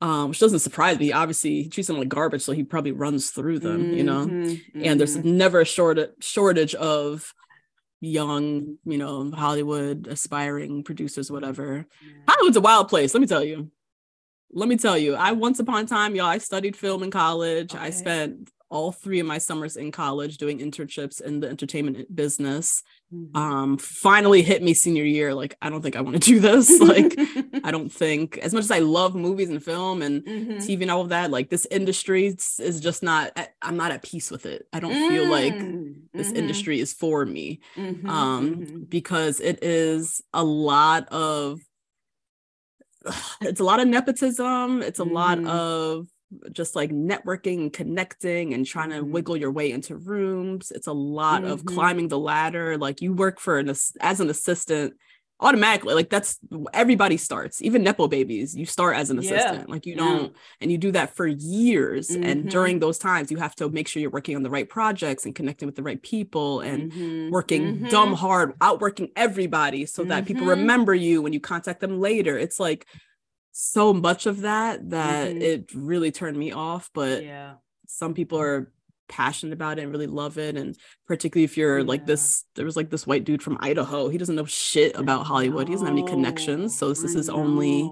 um, 0.00 0.28
which 0.28 0.38
doesn't 0.40 0.60
surprise 0.60 0.98
me. 0.98 1.12
Obviously, 1.12 1.62
he 1.64 1.68
treats 1.68 1.88
them 1.88 1.98
like 1.98 2.08
garbage, 2.08 2.42
so 2.42 2.52
he 2.52 2.62
probably 2.62 2.92
runs 2.92 3.30
through 3.30 3.58
them, 3.60 3.92
you 3.92 4.04
know. 4.04 4.26
Mhm, 4.26 4.60
And 4.84 5.00
there's 5.00 5.16
mhm. 5.16 5.24
never 5.24 5.62
a 5.62 5.64
short 5.64 5.98
shortage 6.20 6.74
of 6.76 7.32
young, 8.00 8.76
you 8.84 8.98
know, 8.98 9.30
Hollywood 9.30 10.06
aspiring 10.06 10.84
producers, 10.84 11.30
whatever. 11.32 11.86
Hollywood's 12.28 12.56
a 12.58 12.60
wild 12.60 12.88
place, 12.88 13.14
let 13.14 13.20
me 13.22 13.26
tell 13.26 13.42
you. 13.42 13.70
Let 14.54 14.68
me 14.68 14.76
tell 14.76 14.96
you, 14.96 15.14
I 15.16 15.32
once 15.32 15.58
upon 15.58 15.84
a 15.84 15.86
time, 15.86 16.14
y'all, 16.14 16.26
I 16.26 16.38
studied 16.38 16.76
film 16.76 17.02
in 17.02 17.10
college. 17.10 17.74
I 17.74 17.90
spent 17.90 18.50
all 18.70 18.92
three 18.92 19.20
of 19.20 19.26
my 19.26 19.38
summers 19.38 19.76
in 19.76 19.90
college 19.92 20.38
doing 20.38 20.60
internships 20.60 21.20
in 21.20 21.40
the 21.40 21.48
entertainment 21.48 22.14
business. 22.14 22.82
Mhm. 23.12 23.36
Um, 23.36 23.78
finally 23.78 24.42
hit 24.42 24.62
me 24.62 24.72
senior 24.74 25.04
year. 25.04 25.34
Like, 25.34 25.56
I 25.60 25.70
don't 25.70 25.82
think 25.82 25.96
I 25.96 26.02
want 26.02 26.22
to 26.22 26.30
do 26.32 26.38
this. 26.40 26.80
Like, 26.80 27.18
I 27.64 27.72
don't 27.72 27.90
think, 27.92 28.38
as 28.38 28.54
much 28.54 28.64
as 28.64 28.70
I 28.70 28.78
love 28.80 29.14
movies 29.16 29.50
and 29.50 29.62
film 29.62 30.02
and 30.02 30.22
Mhm. 30.26 30.60
TV 30.60 30.82
and 30.82 30.90
all 30.90 31.00
of 31.00 31.08
that, 31.08 31.30
like 31.32 31.50
this 31.50 31.66
industry 31.70 32.26
is 32.60 32.80
just 32.80 33.02
not. 33.02 33.36
I'm 33.62 33.76
not 33.76 33.90
at 33.92 34.02
peace 34.04 34.30
with 34.30 34.46
it. 34.46 34.68
I 34.72 34.80
don't 34.80 34.98
feel 34.98 35.26
like 35.26 35.64
Mm, 35.64 35.94
this 36.16 36.30
mhm, 36.30 36.36
industry 36.38 36.78
is 36.80 36.92
for 36.92 37.24
me 37.26 37.60
mhm, 37.76 38.08
um 38.08 38.86
because 38.88 39.40
it 39.40 39.64
is 39.64 40.22
a 40.32 40.44
lot 40.44 41.08
of 41.08 41.60
it's 43.42 43.60
a 43.60 43.64
lot 43.64 43.80
of 43.80 43.88
nepotism 43.88 44.82
it's 44.82 44.98
a 44.98 45.04
lot 45.04 45.38
Mhm. 45.38 45.48
of 45.48 46.06
just 46.52 46.74
like 46.74 46.90
networking 46.90 47.60
and 47.62 47.72
connecting 47.72 48.54
and 48.54 48.66
trying 48.66 48.90
to 48.90 49.02
Mhm. 49.02 49.10
wiggle 49.10 49.36
your 49.36 49.52
way 49.52 49.70
into 49.70 49.96
rooms 49.96 50.70
it's 50.74 50.86
a 50.86 50.92
lot 50.92 51.44
of 51.44 51.62
Mhm. 51.62 51.66
climbing 51.66 52.08
the 52.08 52.18
ladder 52.18 52.76
like 52.78 53.02
you 53.02 53.12
work 53.12 53.38
for 53.40 53.58
an 53.58 53.68
as 53.68 54.20
an 54.20 54.30
assistant 54.30 54.94
automatically 55.44 55.94
like 55.94 56.10
that's 56.10 56.38
everybody 56.72 57.16
starts 57.16 57.62
even 57.62 57.82
nepo 57.82 58.08
babies 58.08 58.56
you 58.56 58.66
start 58.66 58.96
as 58.96 59.10
an 59.10 59.20
Yeah. 59.20 59.34
assistant 59.34 59.68
like 59.68 59.84
you 59.86 59.94
don't 59.94 60.34
and 60.60 60.72
you 60.72 60.78
do 60.78 60.90
that 60.92 61.14
for 61.14 61.26
years 61.26 62.10
and 62.10 62.44
Mhm. 62.44 62.50
during 62.50 62.78
those 62.80 62.98
times 62.98 63.30
you 63.30 63.36
have 63.36 63.54
to 63.56 63.68
make 63.68 63.86
sure 63.86 64.00
you're 64.00 64.10
working 64.18 64.36
on 64.36 64.42
the 64.42 64.50
right 64.50 64.68
projects 64.68 65.26
and 65.26 65.34
connecting 65.34 65.66
with 65.66 65.76
the 65.76 65.82
right 65.82 66.02
people 66.02 66.60
and 66.60 66.90
Mhm, 66.92 67.30
working 67.30 67.76
mhm. 67.76 67.90
dumb 67.90 68.14
hard, 68.14 68.54
outworking 68.60 69.10
everybody 69.16 69.86
so 69.86 70.02
that 70.04 70.24
people 70.26 70.46
Mhm. 70.46 70.50
remember 70.56 70.94
you 70.94 71.22
when 71.22 71.32
you 71.32 71.40
contact 71.40 71.80
them 71.80 72.00
later. 72.00 72.38
It's 72.38 72.58
like 72.58 72.86
so 73.52 73.92
much 73.94 74.26
of 74.26 74.40
that 74.40 74.90
that 74.90 75.30
Mhm. 75.34 75.40
it 75.42 75.74
really 75.74 76.10
turned 76.10 76.36
me 76.36 76.50
off. 76.52 76.90
But 76.92 77.22
yeah. 77.22 77.54
some 77.86 78.14
people 78.14 78.38
are 78.40 78.72
passionate 79.08 79.52
about 79.52 79.78
it 79.78 79.82
and 79.82 79.92
really 79.92 80.06
love 80.06 80.38
it. 80.38 80.56
And 80.56 80.76
particularly 81.06 81.44
if 81.44 81.56
you're 81.56 81.84
like 81.84 82.06
this, 82.06 82.44
there 82.54 82.64
was 82.64 82.76
like 82.76 82.90
this 82.90 83.06
white 83.06 83.24
dude 83.24 83.42
from 83.42 83.58
Idaho. 83.60 84.08
He 84.08 84.18
doesn't 84.18 84.34
know 84.34 84.44
shit 84.44 84.96
about 84.96 85.26
Hollywood. 85.26 85.68
He 85.68 85.74
doesn't 85.74 85.86
have 85.86 85.96
any 85.96 86.06
connections. 86.06 86.78
So 86.78 86.88
this 86.88 87.04
is 87.04 87.14
I 87.14 87.18
his 87.18 87.28
only 87.28 87.90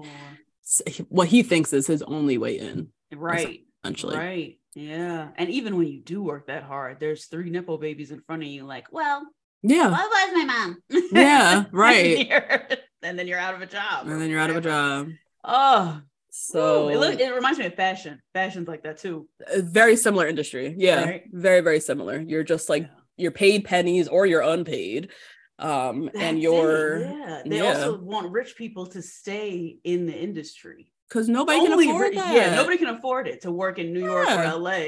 what 1.09 1.27
he 1.27 1.43
thinks 1.43 1.73
is 1.73 1.87
his 1.87 2.01
only 2.01 2.37
way 2.37 2.57
in, 2.57 2.89
right. 3.13 3.61
essentially. 3.83 4.17
Right. 4.17 4.59
Yeah. 4.75 5.29
And 5.35 5.49
even 5.49 5.77
when 5.77 5.87
you 5.87 6.01
do 6.01 6.23
work 6.23 6.47
that 6.47 6.63
hard, 6.63 6.99
there's 6.99 7.25
three 7.25 7.49
nepo 7.49 7.77
babies 7.77 8.11
in 8.11 8.21
front 8.21 8.43
of 8.43 8.47
you, 8.49 8.63
like, 8.63 8.87
well, 8.91 9.23
Yeah. 9.61 9.91
what 9.91 10.09
was 10.09 10.31
my 10.33 10.45
mom? 10.45 10.77
Yeah, 11.11 11.65
right. 11.71 12.79
and, 13.03 13.19
then 13.19 13.27
you're 13.27 13.39
out 13.39 13.53
of 13.53 13.61
a 13.61 13.65
job. 13.65 14.07
And 14.07 14.21
then 14.21 14.29
you're 14.29 14.39
out 14.39 14.49
of 14.49 14.55
a 14.55 14.61
job. 14.61 15.09
Oh, 15.43 16.01
So 16.35 16.53
so 16.59 16.87
it 16.89 16.97
look 16.97 17.19
it 17.19 17.29
reminds 17.33 17.59
me 17.59 17.67
of 17.67 17.75
fashion. 17.75 18.19
Fashion's 18.33 18.67
like 18.67 18.81
that 18.83 18.97
too. 18.97 19.27
very 19.57 19.95
similar 19.95 20.27
industry. 20.27 20.73
Yeah. 20.75 21.03
Right. 21.03 21.23
Very, 21.31 21.61
very 21.61 21.79
similar. 21.79 22.19
You're 22.19 22.43
just 22.43 22.69
like 22.69 22.83
Yeah. 22.83 22.89
you're 23.17 23.31
paid 23.31 23.65
pennies 23.65 24.07
or 24.07 24.25
you're 24.25 24.41
unpaid. 24.41 25.11
Um 25.59 26.05
That's 26.05 26.17
and 26.17 26.41
you're 26.41 27.01
yeah. 27.01 27.41
They 27.45 27.57
yeah. 27.57 27.67
also 27.75 27.99
want 27.99 28.31
rich 28.31 28.55
people 28.57 28.87
to 28.87 29.01
stay 29.03 29.77
in 29.83 30.07
the 30.07 30.17
industry. 30.27 30.91
because 31.07 31.29
nobody 31.29 31.59
Only 31.59 31.85
can 31.85 31.95
afford 31.95 32.15
that. 32.15 32.33
Yeah, 32.33 32.55
nobody 32.55 32.77
can 32.77 32.87
afford 32.87 33.27
it 33.27 33.41
to 33.43 33.51
work 33.51 33.77
in 33.77 33.93
New 33.93 34.03
York 34.03 34.27
Yeah. 34.27 34.55
or 34.55 34.59
LA 34.59 34.85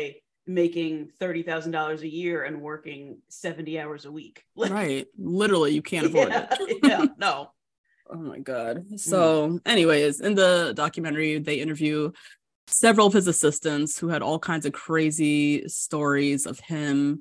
making 0.47 1.09
thirty 1.19 1.43
thousand 1.43 1.73
dollars 1.73 2.01
a 2.01 2.07
year 2.09 2.43
and 2.43 2.59
working 2.61 3.19
seventy 3.29 3.79
hours 3.79 4.05
a 4.05 4.11
week. 4.11 4.43
Like, 4.55 4.71
right. 4.71 5.05
Literally, 5.15 5.73
you 5.75 5.83
can't 5.83 6.07
afford 6.07 6.29
it. 6.31 6.79
yeah, 6.83 7.05
no. 7.19 7.51
Oh 8.09 8.17
my 8.17 8.39
god. 8.39 8.85
Mm. 8.91 8.99
So, 8.99 9.59
anyways, 9.65 10.19
in 10.21 10.35
the 10.35 10.73
documentary, 10.75 11.39
they 11.39 11.55
interview 11.55 12.11
several 12.67 13.07
of 13.07 13.13
his 13.13 13.27
assistants 13.27 13.97
who 13.97 14.09
had 14.09 14.21
all 14.21 14.39
kinds 14.39 14.65
of 14.65 14.73
crazy 14.73 15.67
stories 15.67 16.45
of 16.45 16.59
him. 16.59 17.19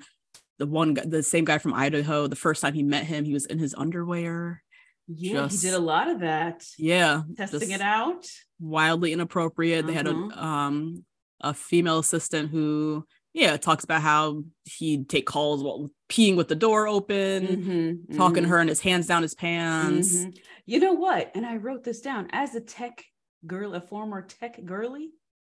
The 0.59 0.67
one 0.67 0.95
the 0.95 1.23
same 1.23 1.45
guy 1.45 1.59
from 1.59 1.75
Idaho, 1.75 2.27
the 2.27 2.37
first 2.37 2.63
time 2.63 2.75
he 2.75 2.83
met 2.83 3.05
him, 3.05 3.25
he 3.25 3.33
was 3.33 3.47
in 3.47 3.59
his 3.59 3.75
underwear. 3.75 4.63
Yeah, 5.09 5.49
Just- 5.49 5.63
he 5.63 5.69
did 5.71 5.75
a 5.77 5.81
lot 5.81 6.09
of 6.09 6.21
that. 6.21 6.65
Yeah. 6.79 7.23
Testing 7.37 7.73
it 7.73 7.81
out. 7.81 8.27
Wildly 8.61 9.13
inappropriate. 9.13 9.87
They 9.87 9.93
had 9.93 10.07
a 10.07 10.11
Uh-huh. 10.13 10.41
um 10.41 11.05
a 11.41 11.53
female 11.53 11.99
assistant 11.99 12.51
who 12.51 13.05
yeah 13.35 13.53
it 13.55 13.63
talks 13.63 13.85
about 13.85 14.01
how 14.01 14.43
he'd 14.65 15.09
take 15.09 15.27
calls 15.27 15.63
while 15.63 15.91
peeing 16.09 16.37
with 16.37 16.49
the 16.49 16.55
door 16.55 16.89
open, 16.89 17.47
Mhm, 17.47 18.17
talking 18.17 18.43
to 18.45 18.49
mhm, 18.49 18.51
her 18.51 18.59
and 18.61 18.69
his 18.69 18.81
hands 18.81 19.07
down 19.07 19.23
his 19.23 19.35
pants. 19.35 20.15
mhm. 20.15 20.39
You 20.67 20.81
know 20.81 20.95
what? 20.95 21.33
And 21.35 21.45
I 21.45 21.57
wrote 21.57 21.85
this 21.85 22.01
down 22.01 22.29
as 22.33 22.55
a 22.55 22.61
tech 22.61 23.05
girl, 23.47 23.75
a 23.75 23.81
former 23.81 24.23
tech 24.23 24.65
girly. 24.65 25.11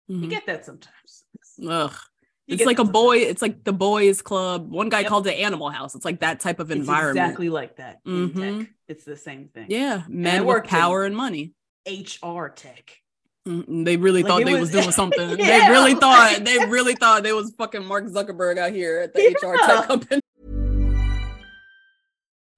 You 0.07 0.17
Mhm. 0.17 0.29
get 0.29 0.45
that 0.45 0.65
sometimes. 0.65 1.25
Ugh. 1.67 1.91
You 2.47 2.55
it's 2.57 2.65
like 2.65 2.79
a 2.79 2.83
boy, 2.83 3.17
sometimes. 3.17 3.31
it's 3.31 3.41
like 3.41 3.63
the 3.63 3.71
boys 3.73 4.21
club. 4.21 4.69
One 4.69 4.89
guy 4.89 5.01
Yep. 5.01 5.09
called 5.09 5.27
it 5.27 5.35
Animal 5.39 5.69
House. 5.69 5.95
It's 5.95 6.03
like 6.03 6.19
that 6.19 6.39
type 6.39 6.59
of 6.59 6.69
It's 6.69 6.79
environment. 6.79 7.17
exactly 7.27 7.49
like 7.49 7.75
that 7.77 8.01
in 8.05 8.11
Mhm. 8.11 8.59
tech. 8.59 8.71
It's 8.87 9.05
the 9.05 9.15
same 9.15 9.47
thing. 9.47 9.67
Yeah, 9.69 10.03
men 10.09 10.45
with 10.45 10.65
power 10.65 11.05
and 11.05 11.15
money. 11.15 11.53
HR 11.85 12.49
tech. 12.49 13.00
Mm, 13.47 13.85
They 13.85 13.97
really 13.97 14.21
Like, 14.23 14.29
thought 14.29 14.45
they 14.45 14.53
was- 14.53 14.61
was 14.61 14.71
doing 14.71 14.91
something. 15.01 15.37
They 15.37 15.59
really 15.69 15.95
thought 15.95 16.33
like- 16.33 16.45
they 16.45 16.59
really 16.65 16.93
thought 16.95 17.23
they 17.23 17.33
was 17.33 17.51
fucking 17.57 17.85
Mark 17.85 18.05
Zuckerberg 18.05 18.57
out 18.59 18.71
here 18.71 18.99
at 18.99 19.13
the 19.13 19.21
HR 19.41 19.55
Yeah. 19.55 19.65
tech 19.67 19.87
company. 19.87 20.21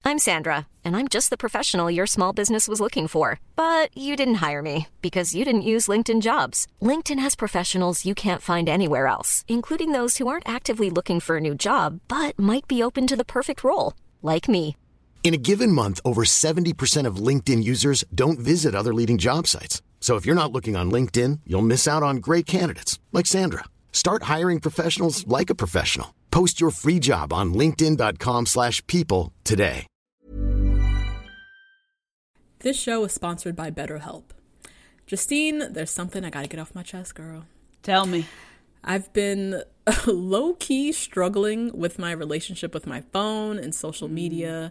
I'm 0.06 0.18
Sandra, 0.18 0.66
and 0.84 0.94
I'm 0.98 1.08
just 1.08 1.30
the 1.30 1.38
professional 1.38 1.90
your 1.90 2.06
small 2.06 2.34
business 2.34 2.68
was 2.68 2.78
looking 2.78 3.08
for. 3.08 3.40
But 3.56 3.96
you 3.96 4.16
didn't 4.16 4.34
hire 4.46 4.60
me 4.60 4.88
because 5.00 5.34
you 5.34 5.46
didn't 5.46 5.62
use 5.62 5.88
LinkedIn 5.88 6.20
jobs. 6.20 6.66
LinkedIn 6.82 7.18
has 7.18 7.34
professionals 7.34 8.04
you 8.04 8.14
can't 8.14 8.42
find 8.42 8.68
anywhere 8.68 9.06
else, 9.06 9.46
including 9.48 9.92
those 9.92 10.18
who 10.18 10.28
aren't 10.28 10.46
actively 10.48 10.90
looking 10.90 11.20
for 11.20 11.38
a 11.38 11.40
new 11.40 11.54
job 11.54 12.00
but 12.08 12.38
might 12.38 12.68
be 12.68 12.82
open 12.82 13.06
to 13.06 13.16
the 13.16 13.24
perfect 13.24 13.64
role, 13.64 13.94
like 14.22 14.46
me. 14.46 14.76
In 15.22 15.32
a 15.32 15.38
given 15.38 15.72
month, 15.72 16.00
over 16.04 16.24
70% 16.26 17.06
of 17.06 17.16
LinkedIn 17.16 17.64
users 17.64 18.04
don't 18.14 18.38
visit 18.38 18.74
other 18.74 18.92
leading 18.92 19.16
job 19.16 19.46
sites. 19.46 19.80
So 20.04 20.16
if 20.16 20.26
you're 20.26 20.34
not 20.34 20.52
looking 20.52 20.76
on 20.76 20.90
LinkedIn, 20.92 21.40
you'll 21.46 21.62
miss 21.62 21.88
out 21.88 22.02
on 22.02 22.18
great 22.18 22.44
candidates 22.44 23.00
like 23.10 23.24
Sandra. 23.24 23.64
Start 23.90 24.24
hiring 24.24 24.60
professionals 24.60 25.26
like 25.26 25.48
a 25.48 25.54
professional. 25.54 26.14
Post 26.30 26.60
your 26.60 26.70
free 26.70 26.98
job 26.98 27.32
on 27.32 27.54
linkedin.com/people 27.54 28.44
slash 28.44 28.86
people 28.86 29.32
today. 29.44 29.86
This 32.58 32.78
show 32.78 33.02
is 33.04 33.12
sponsored 33.12 33.56
by 33.56 33.70
BetterHelp. 33.70 34.24
Justine, 35.06 35.72
there's 35.72 35.90
something 35.90 36.22
I 36.22 36.28
gotta 36.28 36.48
get 36.48 36.60
off 36.60 36.74
my 36.74 36.82
chest, 36.82 37.14
girl. 37.14 37.46
Tell 37.82 38.04
me. 38.04 38.26
I've 38.86 39.10
been 39.14 39.62
low 40.06 40.52
key 40.52 40.92
struggling 40.92 41.72
with 41.72 41.98
my 41.98 42.12
relationship 42.12 42.74
with 42.74 42.86
my 42.86 43.00
phone 43.10 43.58
and 43.58 43.74
social 43.74 44.08
media. 44.08 44.70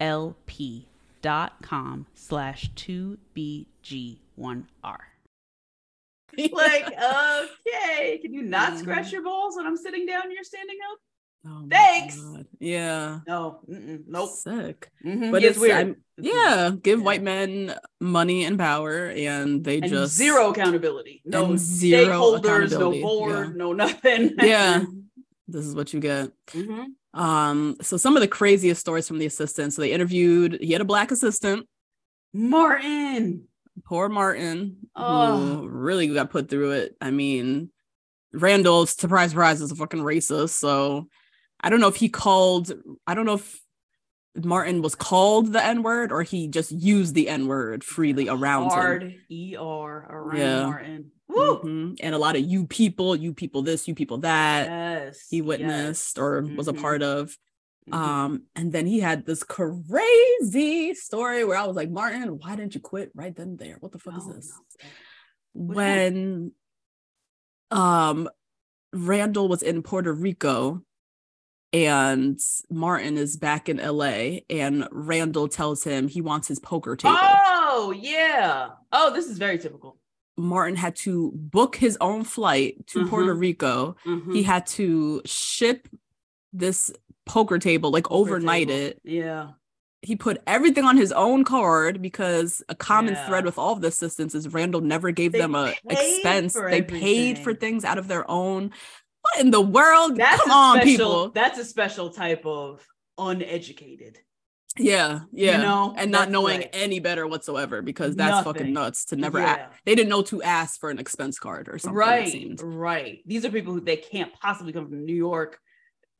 E 0.00 0.04
L 0.04 0.36
P 0.46 0.86
dot 1.22 1.54
com 1.62 2.06
slash 2.14 2.70
2BG1R. 2.74 4.64
like, 6.52 6.86
okay, 6.92 8.18
can 8.22 8.32
you 8.32 8.42
not 8.42 8.78
scratch 8.78 9.12
your 9.12 9.22
balls 9.22 9.56
when 9.56 9.66
I'm 9.66 9.76
sitting 9.76 10.06
down 10.06 10.22
and 10.24 10.32
you're 10.32 10.44
standing 10.44 10.78
up? 10.90 10.98
Oh 11.46 11.66
Thanks. 11.70 12.20
God. 12.20 12.46
Yeah. 12.58 13.20
No, 13.26 13.60
mm-mm, 13.68 14.02
nope. 14.06 14.28
Sick. 14.30 14.90
Mhm, 15.04 15.30
But 15.30 15.40
yeah, 15.42 15.48
it's, 15.48 15.58
weird. 15.58 15.72
I'm- 15.76 15.96
yeah, 16.18 16.70
give 16.82 16.98
Yeah. 16.98 17.04
white 17.04 17.22
men 17.22 17.74
money 17.98 18.44
and 18.44 18.58
power, 18.58 19.06
and 19.06 19.64
they 19.64 19.78
and 19.78 19.88
just 19.88 20.14
zero 20.14 20.50
accountability. 20.50 21.22
No 21.24 21.56
zero 21.56 22.12
stakeholders, 22.38 22.72
no 22.78 22.90
board, 22.92 23.46
yeah. 23.48 23.52
no 23.56 23.72
nothing. 23.72 24.34
Yeah, 24.38 24.84
this 25.48 25.64
is 25.64 25.74
what 25.74 25.94
you 25.94 26.00
get. 26.00 26.30
Mhm. 26.48 26.88
Um, 27.12 27.76
so 27.82 27.96
some 27.96 28.16
of 28.16 28.20
the 28.22 28.28
craziest 28.28 28.80
stories 28.80 29.08
from 29.08 29.18
the 29.18 29.26
assistant. 29.26 29.72
So 29.72 29.82
they 29.82 29.92
interviewed. 29.92 30.58
He 30.60 30.72
had 30.72 30.80
a 30.80 30.84
black 30.84 31.10
assistant, 31.10 31.66
Martin. 32.32 33.46
poor 33.84 34.08
Martin, 34.08 34.76
Oh. 34.94 35.64
really 35.64 36.06
got 36.08 36.30
put 36.30 36.48
through 36.48 36.72
it. 36.72 36.96
I 37.00 37.10
mean, 37.10 37.70
Randall, 38.32 38.86
surprise, 38.86 39.30
surprise, 39.30 39.60
is 39.60 39.72
a 39.72 39.76
fucking 39.76 40.00
racist. 40.00 40.50
So 40.50 41.08
I 41.60 41.68
don't 41.70 41.80
know 41.80 41.88
if 41.88 41.96
he 41.96 42.08
called. 42.08 42.72
I 43.06 43.14
don't 43.14 43.26
know 43.26 43.34
if 43.34 43.60
Martin 44.36 44.80
was 44.82 44.94
called 44.94 45.52
the 45.52 45.64
N 45.64 45.82
word 45.82 46.12
or 46.12 46.22
he 46.22 46.46
just 46.48 46.70
used 46.70 47.14
the 47.14 47.28
N 47.28 47.46
word 47.48 47.82
freely 47.82 48.28
around 48.28 48.64
him. 48.64 48.70
Hard 48.70 49.14
ER 49.30 50.06
around 50.08 50.36
Yeah. 50.38 50.66
Martin. 50.66 51.10
Woo. 51.28 51.60
Mhm. 51.62 51.96
And 52.00 52.14
a 52.14 52.18
lot 52.18 52.36
of 52.36 52.42
you 52.42 52.66
people, 52.66 53.14
you 53.16 53.32
people 53.34 53.62
this, 53.62 53.86
you 53.88 53.94
people 53.94 54.18
that 54.18 54.66
Yes. 54.66 55.26
he 55.28 55.42
witnessed 55.42 56.16
yes. 56.16 56.22
or 56.22 56.42
was 56.42 56.68
a 56.68 56.72
Mhm. 56.72 56.80
part 56.80 57.02
of. 57.02 57.36
Mhm. 57.88 57.94
Um, 57.94 58.42
and 58.54 58.72
then 58.72 58.86
he 58.86 59.00
had 59.00 59.26
this 59.26 59.42
crazy 59.42 60.94
story 60.94 61.44
where 61.44 61.56
I 61.56 61.66
was 61.66 61.76
like, 61.76 61.90
Martin, 61.90 62.38
why 62.38 62.54
didn't 62.56 62.74
you 62.74 62.80
quit 62.80 63.10
right 63.14 63.34
then 63.34 63.48
and 63.50 63.58
there? 63.58 63.76
What 63.80 63.92
the 63.92 63.98
fuck 63.98 64.16
is 64.18 64.26
this? 64.26 64.52
no. 65.54 65.74
When 65.74 66.52
um 67.70 68.28
Randall 68.92 69.48
was 69.48 69.62
in 69.62 69.82
Puerto 69.82 70.12
Rico 70.12 70.82
and 71.72 72.38
Martin 72.70 73.16
is 73.16 73.36
back 73.36 73.68
in 73.68 73.76
LA 73.78 74.40
and 74.50 74.88
Randall 74.90 75.48
tells 75.48 75.84
him 75.84 76.08
he 76.08 76.20
wants 76.20 76.48
his 76.48 76.58
poker 76.58 76.96
table. 76.96 77.16
Oh 77.20 77.94
yeah. 77.96 78.70
Oh, 78.92 79.12
this 79.12 79.26
is 79.26 79.38
very 79.38 79.58
typical. 79.58 79.96
Martin 80.36 80.76
had 80.76 80.96
to 80.96 81.32
book 81.34 81.76
his 81.76 81.96
own 82.00 82.24
flight 82.24 82.86
to 82.88 83.06
Puerto 83.06 83.34
Mhm. 83.34 83.40
Rico. 83.40 83.96
Mhm. 84.06 84.34
He 84.34 84.42
had 84.42 84.66
to 84.68 85.20
ship 85.24 85.86
this 86.52 86.90
poker 87.26 87.58
table, 87.58 87.90
like 87.90 88.04
Poker 88.04 88.14
overnight 88.34 88.68
table. 88.68 88.80
it. 88.86 89.00
Yeah. 89.04 89.50
He 90.02 90.16
put 90.16 90.40
everything 90.46 90.84
on 90.84 90.96
his 90.96 91.12
own 91.12 91.44
card 91.44 92.00
because 92.00 92.62
a 92.70 92.74
common 92.74 93.12
Yeah. 93.14 93.26
thread 93.26 93.44
with 93.44 93.58
all 93.58 93.74
of 93.74 93.82
the 93.82 93.88
assistants 93.88 94.34
is 94.34 94.48
Randall 94.48 94.80
never 94.80 95.10
gave 95.10 95.32
They 95.32 95.38
them 95.40 95.54
a 95.54 95.74
expense. 95.90 96.54
They 96.54 96.80
paid 96.80 97.38
for 97.38 97.52
things 97.52 97.84
out 97.84 97.98
of 97.98 98.08
their 98.08 98.28
own. 98.28 98.72
What 99.34 99.44
in 99.44 99.50
the 99.50 99.60
world? 99.60 100.16
That's 100.16 100.40
Come 100.42 100.50
a 100.50 100.54
on, 100.54 100.76
special, 100.76 100.86
people. 100.90 101.28
That's 101.30 101.58
a 101.58 101.64
special 101.64 102.10
type 102.10 102.44
of 102.46 102.86
uneducated. 103.18 104.18
Yeah, 104.78 105.20
yeah. 105.32 105.56
You 105.56 105.62
know, 105.64 105.94
and 105.96 106.10
not 106.12 106.30
knowing 106.30 106.60
like- 106.60 106.70
any 106.72 107.00
better 107.00 107.26
whatsoever 107.26 107.82
because 107.82 108.14
that's 108.14 108.44
fucking 108.44 108.72
nuts 108.72 109.04
to 109.06 109.16
never 109.16 109.40
Yeah. 109.40 109.46
ask. 109.68 109.80
They 109.84 109.94
didn't 109.94 110.08
know 110.10 110.22
to 110.22 110.42
ask 110.42 110.78
for 110.78 110.90
an 110.90 110.98
expense 110.98 111.38
card 111.38 111.68
or 111.68 111.78
something. 111.78 111.96
it 111.96 111.98
right. 111.98 112.28
seemed. 112.32 112.62
Right. 112.62 113.20
These 113.26 113.44
are 113.44 113.50
people 113.50 113.72
who 113.74 113.80
they 113.80 113.96
can't 113.96 114.32
possibly 114.40 114.72
come 114.72 114.88
from 114.88 115.04
New 115.04 115.14
York, 115.14 115.58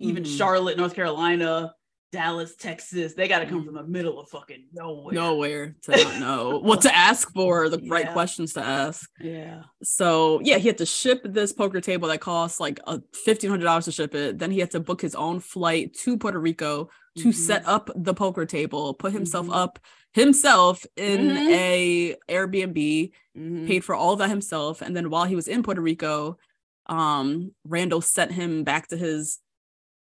even 0.00 0.24
Mhm. 0.24 0.36
Charlotte, 0.36 0.76
North 0.76 0.94
Carolina, 0.94 1.74
Dallas, 2.12 2.56
Texas. 2.56 3.14
They 3.14 3.28
got 3.28 3.38
to 3.40 3.46
come 3.46 3.62
Mhm. 3.62 3.66
from 3.66 3.74
the 3.74 3.84
middle 3.84 4.18
of 4.18 4.28
fucking 4.28 4.66
nowhere. 4.72 5.14
nowhere 5.14 5.76
to 5.82 5.90
not 5.92 6.18
know 6.20 6.58
what 6.62 6.80
to 6.82 6.96
ask 6.96 7.32
for, 7.32 7.68
the 7.68 7.78
right 7.88 8.10
questions 8.12 8.52
to 8.54 8.60
ask. 8.64 9.08
Yeah. 9.20 9.62
So 9.82 10.40
yeah, 10.42 10.58
he 10.58 10.66
had 10.68 10.78
to 10.78 10.86
ship 10.86 11.20
this 11.24 11.52
poker 11.52 11.80
table 11.80 12.08
that 12.08 12.20
costs 12.20 12.58
like 12.60 12.80
a 12.86 13.00
fifteen 13.24 13.50
hundred 13.50 13.64
dollars 13.64 13.84
to 13.84 13.92
ship 13.92 14.14
it. 14.14 14.38
Then 14.38 14.50
he 14.50 14.58
had 14.58 14.70
to 14.72 14.80
book 14.80 15.00
his 15.00 15.14
own 15.14 15.40
flight 15.40 15.94
to 16.02 16.16
Puerto 16.18 16.38
Rico 16.40 16.90
to 17.18 17.28
Mhm. 17.28 17.34
set 17.34 17.66
up 17.66 17.90
the 17.94 18.14
poker 18.14 18.46
table, 18.46 18.94
put 18.94 19.12
himself 19.12 19.46
Mhm. 19.46 19.54
up 19.54 19.78
himself 20.12 20.84
in 20.96 21.28
Mhm. 21.28 21.48
a 21.50 22.16
Airbnb, 22.28 23.12
Mhm. 23.36 23.66
paid 23.66 23.84
for 23.84 23.94
all 23.94 24.16
that 24.16 24.28
himself. 24.30 24.80
And 24.82 24.96
then 24.96 25.10
while 25.10 25.24
he 25.24 25.36
was 25.36 25.46
in 25.46 25.62
Puerto 25.62 25.80
Rico, 25.80 26.38
um, 26.86 27.52
Randall 27.64 28.00
sent 28.00 28.32
him 28.32 28.64
back 28.64 28.88
to 28.88 28.96
his 28.96 29.38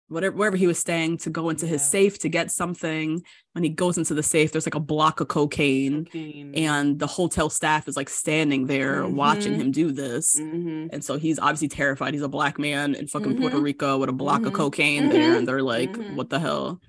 whatever 0.09 0.35
wherever 0.35 0.57
he 0.57 0.67
was 0.67 0.79
staying 0.79 1.17
to 1.17 1.29
go 1.29 1.49
into 1.49 1.65
his 1.67 1.81
safe 1.81 2.17
to 2.19 2.29
get 2.29 2.51
something. 2.51 3.21
When 3.53 3.63
he 3.63 3.69
goes 3.69 3.97
into 3.97 4.13
the 4.13 4.23
safe, 4.23 4.51
there's 4.51 4.65
like 4.67 4.75
a 4.75 4.79
block 4.79 5.19
of 5.19 5.27
cocaine 5.27 6.05
Cocaine. 6.05 6.53
and 6.55 6.99
the 6.99 7.07
hotel 7.07 7.49
staff 7.49 7.87
is 7.87 7.95
like 7.97 8.09
standing 8.09 8.67
there 8.67 9.05
watching 9.07 9.53
Mhm. 9.53 9.57
him 9.61 9.71
do 9.71 9.91
this. 9.91 10.35
Mhm. 10.39 10.89
And 10.93 11.03
so 11.03 11.17
he's 11.17 11.39
obviously 11.39 11.67
terrified. 11.69 12.13
He's 12.13 12.23
a 12.23 12.29
black 12.29 12.57
man 12.59 12.95
in 12.95 13.07
fucking 13.07 13.37
Puerto 13.37 13.57
Mhm. 13.57 13.63
Rico 13.63 13.97
with 13.97 14.09
a 14.09 14.13
block 14.13 14.45
of 14.45 14.53
Mhm. 14.53 14.57
cocaine 14.57 15.09
there, 15.09 15.35
and 15.35 15.47
they're 15.47 15.63
like, 15.63 15.91
Mhm. 15.93 16.15
"What 16.15 16.29
the 16.29 16.39
hell?" 16.39 16.79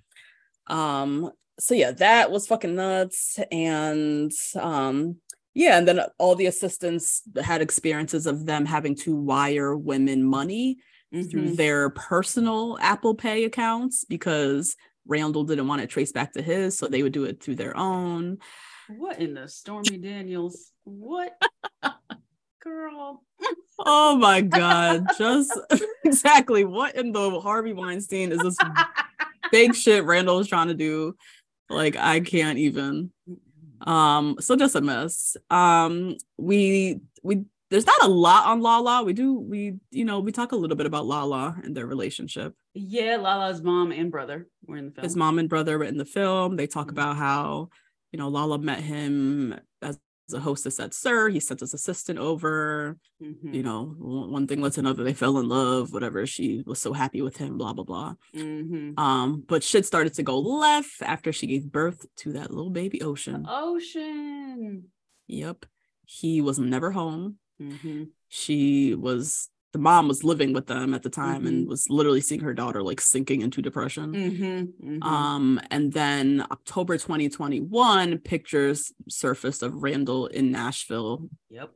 Um. 0.67 1.31
So 1.61 1.75
yeah, 1.75 1.91
that 1.91 2.31
was 2.31 2.47
fucking 2.47 2.77
nuts, 2.77 3.37
and 3.51 4.31
um, 4.55 5.17
yeah, 5.55 5.77
and 5.77 5.89
then 5.89 6.01
all 6.19 6.37
the 6.37 6.47
assistants 6.47 7.23
had 7.43 7.61
experiences 7.63 8.27
of 8.29 8.47
them 8.47 8.65
having 8.65 8.95
to 8.97 9.17
wire 9.17 9.77
women 9.77 10.23
money 10.23 10.77
through 11.13 11.51
Mhm. 11.51 11.57
their 11.57 11.91
personal 11.91 12.77
Apple 12.81 13.15
Pay 13.15 13.45
accounts 13.45 14.05
because 14.05 14.77
Randall 15.07 15.45
didn't 15.45 15.67
want 15.67 15.81
it 15.83 15.89
traced 15.89 16.15
back 16.15 16.33
to 16.35 16.43
his, 16.43 16.77
so 16.77 16.87
they 16.87 17.03
would 17.03 17.13
do 17.13 17.25
it 17.25 17.43
through 17.43 17.57
their 17.57 17.77
own. 17.77 18.39
What 18.89 19.19
in 19.19 19.35
the 19.35 19.49
Stormy 19.49 19.99
Daniels? 19.99 20.73
What? 20.85 21.41
Girl. 22.63 23.23
Oh 23.79 24.17
my 24.17 24.41
god, 24.41 25.07
just 25.17 25.53
exactly 26.05 26.65
what 26.65 26.97
in 26.97 27.13
the 27.13 27.41
Harvey 27.41 27.73
Weinstein 27.73 28.33
is 28.33 28.43
this 28.43 28.59
big 29.53 29.75
shit 29.75 30.05
Randall 30.05 30.41
is 30.41 30.49
trying 30.49 30.69
to 30.69 30.75
do? 30.75 31.15
Like 31.71 31.97
I 31.97 32.21
can't 32.21 32.59
even. 32.59 33.13
Um, 33.83 34.37
so 34.41 34.57
just 34.57 34.75
a 34.75 34.81
mess. 34.81 35.37
Um, 35.51 36.17
we 36.37 37.01
we 37.23 37.45
there's 37.71 37.87
not 37.87 38.03
a 38.03 38.09
lot 38.09 38.47
on 38.47 38.61
Lala. 38.61 39.03
We 39.05 39.13
do 39.13 39.35
we 39.39 39.75
you 39.91 40.05
know 40.05 40.21
we 40.21 40.33
talk 40.33 40.53
a 40.53 40.57
little 40.57 40.77
bit 40.77 40.87
about 40.87 41.07
Lala 41.07 41.57
and 41.63 41.77
their 41.77 41.87
relationship. 41.87 42.55
Yeah, 42.75 43.17
Lala's 43.17 43.63
mom 43.63 43.93
and 43.93 44.11
brother 44.11 44.49
were 44.67 44.77
in 44.77 44.87
the 44.87 44.93
film. 44.93 45.05
His 45.05 45.17
mom 45.17 45.39
and 45.39 45.49
brother 45.49 45.79
were 45.79 45.85
in 45.85 45.99
the 45.99 46.05
film. 46.05 46.57
They 46.57 46.67
talk 46.67 46.89
Mhm. 46.89 46.93
about 46.93 47.17
how 47.17 47.69
you 48.13 48.19
know 48.19 48.29
Lala 48.29 48.59
met 48.59 48.81
him 48.81 49.55
as 49.83 49.99
a 50.33 50.41
hostess 50.41 50.79
at 50.79 50.93
SUR. 50.93 51.31
He 51.31 51.41
sent 51.41 51.61
his 51.61 51.73
assistant 51.75 52.19
over. 52.19 52.99
Mhm. 53.23 53.53
you 53.53 53.65
know, 53.65 53.97
one 53.99 54.47
thing 54.47 54.61
led 54.61 54.73
to 54.75 54.81
another. 54.81 55.03
They 55.03 55.13
fell 55.13 55.39
in 55.39 55.49
love, 55.49 55.93
whatever. 55.93 56.25
She 56.25 56.63
was 56.67 56.79
so 56.81 56.93
happy 56.93 57.21
with 57.21 57.37
him, 57.39 57.59
blah, 57.59 57.73
blah, 57.73 57.83
blah. 57.83 58.15
Mhm. 58.33 58.97
Um, 58.97 59.41
but 59.49 59.65
shit 59.65 59.85
started 59.87 60.15
to 60.15 60.23
go 60.23 60.39
left 60.39 61.03
after 61.03 61.33
she 61.33 61.49
gave 61.49 61.73
birth 61.73 62.07
to 62.19 62.33
that 62.35 62.53
little 62.53 62.71
baby 62.71 63.03
Ocean. 63.03 63.45
Ocean. 63.49 64.85
Yep. 65.27 65.67
He 66.07 66.41
was 66.41 66.59
never 66.61 66.93
home. 66.93 67.39
Hmm 67.61 68.05
She 68.29 68.95
was 68.95 69.49
the 69.75 69.79
mom 69.79 70.09
was 70.09 70.25
living 70.25 70.55
with 70.55 70.67
them 70.67 70.95
at 70.95 71.03
the 71.03 71.11
time 71.11 71.43
Mhm. 71.45 71.49
and 71.49 71.69
was 71.69 71.91
literally 71.91 72.23
seeing 72.23 72.41
her 72.41 72.55
daughter 72.55 72.83
like 72.83 73.01
sinking 73.03 73.43
into 73.43 73.61
depression. 73.61 74.15
hmm 74.81 75.03
Um, 75.03 75.61
and 75.71 75.93
then 75.93 76.43
October 76.51 76.97
2021, 76.97 78.19
pictures 78.19 78.93
surfaced 79.09 79.63
of 79.63 79.83
Randall 79.83 80.27
in 80.27 80.51
Nashville 80.51 81.29
yep. 81.51 81.71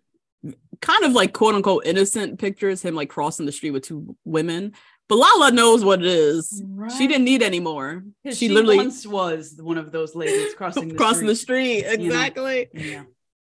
kind 0.80 1.04
of 1.04 1.12
like 1.12 1.32
quote 1.34 1.54
unquote 1.54 1.84
innocent 1.86 2.38
pictures, 2.38 2.80
him 2.82 2.94
like 2.94 3.10
crossing 3.10 3.44
the 3.46 3.52
street 3.52 3.72
with 3.72 3.82
two 3.84 4.16
women. 4.24 4.72
But 5.08 5.16
Lala 5.16 5.50
knows 5.52 5.84
what 5.84 6.00
it 6.00 6.06
is. 6.06 6.62
She 6.96 7.06
didn't 7.06 7.24
need 7.24 7.42
any 7.42 7.60
more. 7.60 8.02
'Cause 8.24 8.38
She, 8.38 8.48
literally 8.48 8.78
once 8.78 9.06
was 9.06 9.58
one 9.60 9.76
of 9.76 9.92
those 9.92 10.14
ladies 10.14 10.54
crossing 10.54 10.88
the 10.88 10.94
crossing 11.02 11.26
the 11.26 11.36
street. 11.36 11.80
street. 11.84 12.00
you 12.00 12.08
know? 12.08 12.14
Exactly. 12.14 12.68
Yeah. 12.72 13.04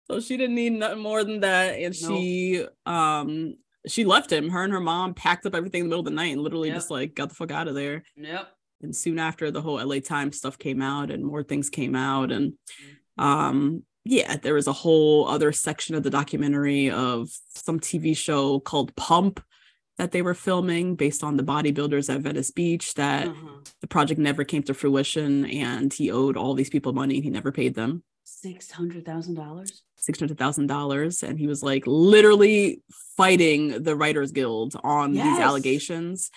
So 0.10 0.20
she 0.20 0.38
didn't 0.38 0.56
need 0.56 0.74
nothing 0.74 1.00
more 1.00 1.24
than 1.24 1.42
that. 1.42 1.76
And 1.80 1.96
Nope. 2.02 2.18
she 2.22 2.66
um 2.86 3.56
she 3.88 4.06
left 4.06 4.32
him. 4.32 4.50
Her 4.50 4.64
and 4.64 4.74
her 4.74 4.80
mom 4.80 5.14
packed 5.14 5.46
up 5.46 5.56
everything 5.56 5.82
in 5.82 5.86
the 5.86 5.90
middle 5.90 6.00
of 6.02 6.06
the 6.06 6.12
night 6.12 6.34
and 6.34 6.42
literally 6.42 6.70
Yep. 6.70 6.78
just 6.78 6.92
like 6.92 7.16
got 7.16 7.30
the 7.30 7.36
fuck 7.36 7.52
out 7.52 7.68
of 7.68 7.76
there. 7.76 8.04
Yep. 8.16 8.48
and 8.82 8.96
soon 8.96 9.20
after 9.20 9.52
the 9.52 9.62
whole 9.62 9.78
LA 9.80 10.00
Times 10.00 10.38
stuff 10.38 10.58
came 10.58 10.82
out 10.82 11.12
and 11.12 11.24
more 11.24 11.44
things 11.44 11.70
came 11.70 11.96
out 11.96 12.32
and 12.32 12.54
um 13.18 13.84
yeah, 14.06 14.38
there 14.38 14.54
was 14.56 14.66
a 14.68 14.74
whole 14.74 15.28
other 15.28 15.52
section 15.52 15.94
of 15.94 16.04
the 16.04 16.10
documentary 16.10 16.90
of 16.90 17.30
some 17.54 17.80
TV 17.80 18.16
show 18.18 18.60
called 18.60 18.96
Pump 18.96 19.44
that 19.98 20.12
they 20.12 20.22
were 20.22 20.34
filming 20.34 20.96
based 20.96 21.24
on 21.24 21.36
the 21.36 21.44
bodybuilders 21.44 22.12
at 22.14 22.22
Venice 22.22 22.50
Beach 22.52 22.94
that 22.96 23.28
Uh-huh. 23.28 23.58
the 23.82 23.88
project 23.88 24.20
never 24.20 24.44
came 24.46 24.64
to 24.64 24.74
fruition 24.74 25.46
and 25.46 25.94
he 25.94 26.10
owed 26.10 26.38
all 26.38 26.54
these 26.56 26.70
people 26.70 26.94
money 26.94 27.16
and 27.16 27.24
he 27.26 27.30
never 27.30 27.52
paid 27.52 27.76
them 27.76 28.02
Six 28.24 28.72
hundred 28.72 29.06
thousand 29.06 29.36
dollars. 29.36 29.84
$600,000 30.10 31.24
and 31.24 31.38
he 31.40 31.48
was 31.48 31.62
like 31.64 31.84
literally 31.86 32.82
fighting 33.18 33.84
the 33.84 33.96
writers 33.96 34.32
guild 34.32 34.76
on 34.84 35.14
these 35.14 35.40
allegations 35.40 36.32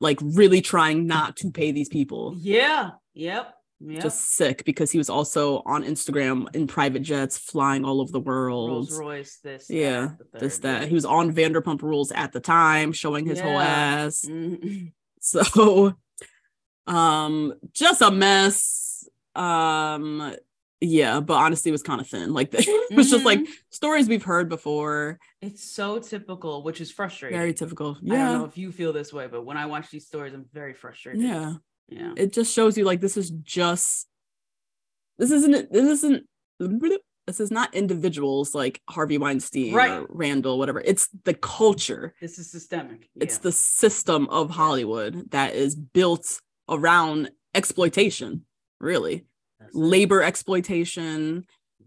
like 0.00 0.18
really 0.22 0.60
trying 0.60 1.06
not 1.06 1.36
to 1.38 1.50
pay 1.50 1.72
these 1.72 1.88
people 1.88 2.34
Yeah. 2.38 2.90
Yep. 3.14 3.52
Yep. 3.80 4.02
just 4.02 4.34
sick 4.36 4.64
because 4.64 4.90
he 4.90 4.96
was 4.98 5.10
also 5.10 5.62
on 5.66 5.84
Instagram 5.84 6.54
in 6.56 6.66
private 6.66 7.02
jets 7.02 7.36
flying 7.36 7.84
all 7.84 8.00
over 8.00 8.10
the 8.10 8.20
world 8.20 8.70
Rolls 8.70 8.98
Royce. 8.98 9.38
This. 9.44 9.68
yeah 9.68 10.12
that, 10.32 10.40
this 10.40 10.58
that 10.60 10.88
he 10.88 10.94
was 10.94 11.04
on 11.04 11.30
Vanderpump 11.34 11.82
Rules 11.82 12.10
at 12.12 12.32
the 12.32 12.40
time 12.40 12.92
showing 12.92 13.26
his 13.26 13.38
whole 13.40 13.52
Yeah. 13.52 14.04
ass 14.06 14.24
Mhm. 14.26 14.92
so 15.20 15.94
um 16.86 17.52
just 17.72 18.00
a 18.00 18.10
mess 18.10 19.06
um 19.34 20.34
yeah 20.80 21.20
but 21.20 21.34
honestly 21.34 21.70
it 21.70 21.72
was 21.72 21.82
kind 21.82 22.00
of 22.00 22.06
thin 22.06 22.32
like 22.34 22.50
it 22.54 22.94
was 22.96 23.10
just 23.10 23.24
like 23.24 23.40
Mm-hmm. 23.40 23.52
stories 23.70 24.08
we've 24.08 24.22
heard 24.24 24.48
before 24.48 25.18
It's 25.40 25.62
so 25.64 25.98
typical, 25.98 26.62
which 26.62 26.80
is 26.80 26.90
frustrating. 26.90 27.38
very 27.38 27.54
typical 27.54 27.96
I 27.96 28.08
don't 28.08 28.18
yeah 28.18 28.38
know 28.38 28.44
if 28.44 28.58
you 28.58 28.72
feel 28.72 28.92
this 28.92 29.12
way, 29.12 29.26
but 29.26 29.44
when 29.44 29.56
I 29.56 29.66
watch 29.66 29.90
these 29.90 30.06
stories, 30.06 30.34
I'm 30.34 30.46
very 30.52 30.74
frustrated. 30.74 31.22
yeah 31.22 31.54
Yeah. 31.88 32.12
it 32.16 32.32
just 32.32 32.52
shows 32.54 32.76
you 32.76 32.84
like 32.84 33.00
this 33.00 33.16
is 33.16 33.30
just 33.30 34.06
this 35.18 35.30
isn't 35.30 35.72
this 35.72 35.86
isn't 36.02 36.26
this 37.26 37.40
is 37.40 37.50
not 37.50 37.74
individuals 37.74 38.54
like 38.54 38.80
harvey 38.88 39.18
weinstein 39.18 39.74
or 39.74 40.06
randall 40.10 40.58
whatever 40.58 40.80
it's 40.84 41.08
the 41.24 41.34
culture 41.34 42.14
This 42.20 42.38
is 42.38 42.50
systemic. 42.50 43.08
it's 43.20 43.38
the 43.38 43.52
system 43.52 44.28
of 44.28 44.50
hollywood 44.50 45.30
that 45.32 45.54
is 45.54 45.74
built 45.74 46.40
around 46.68 47.30
exploitation 47.54 48.44
really. 48.80 49.24
Labor 49.72 50.22
exploitation 50.22 51.44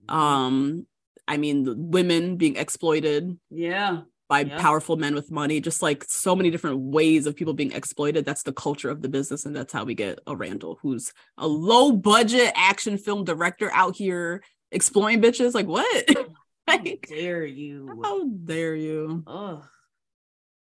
Mhm. 0.07 0.13
um 0.13 0.87
i 1.27 1.37
mean 1.37 1.89
women 1.91 2.37
being 2.37 2.55
exploited 2.55 3.37
yeah. 3.49 4.01
by 4.27 4.41
Yeah. 4.41 4.59
powerful 4.61 4.95
men 4.97 5.15
with 5.15 5.31
money 5.31 5.59
just 5.61 5.81
like 5.81 6.03
so 6.07 6.35
many 6.35 6.49
different 6.51 6.79
ways 6.79 7.25
of 7.25 7.35
people 7.35 7.53
being 7.53 7.71
exploited 7.71 8.25
that's 8.25 8.43
the 8.43 8.53
culture 8.53 8.89
of 8.89 9.01
the 9.01 9.09
business 9.09 9.45
and 9.45 9.55
that's 9.55 9.73
how 9.73 9.83
we 9.85 9.95
get 9.95 10.19
a 10.27 10.35
randall 10.35 10.77
who's 10.81 11.11
a 11.37 11.47
low 11.47 11.91
budget 11.91 12.51
action 12.55 12.97
film 12.97 13.23
director 13.23 13.69
out 13.73 13.95
here 13.95 14.43
exploiting 14.71 15.21
bitches 15.21 15.53
like 15.53 15.67
what 15.67 16.09
How 16.67 16.77
dare 17.07 17.45
you? 17.45 17.99
how 18.03 18.23
dare 18.27 18.75
you 18.75 19.23
Ugh. 19.25 19.63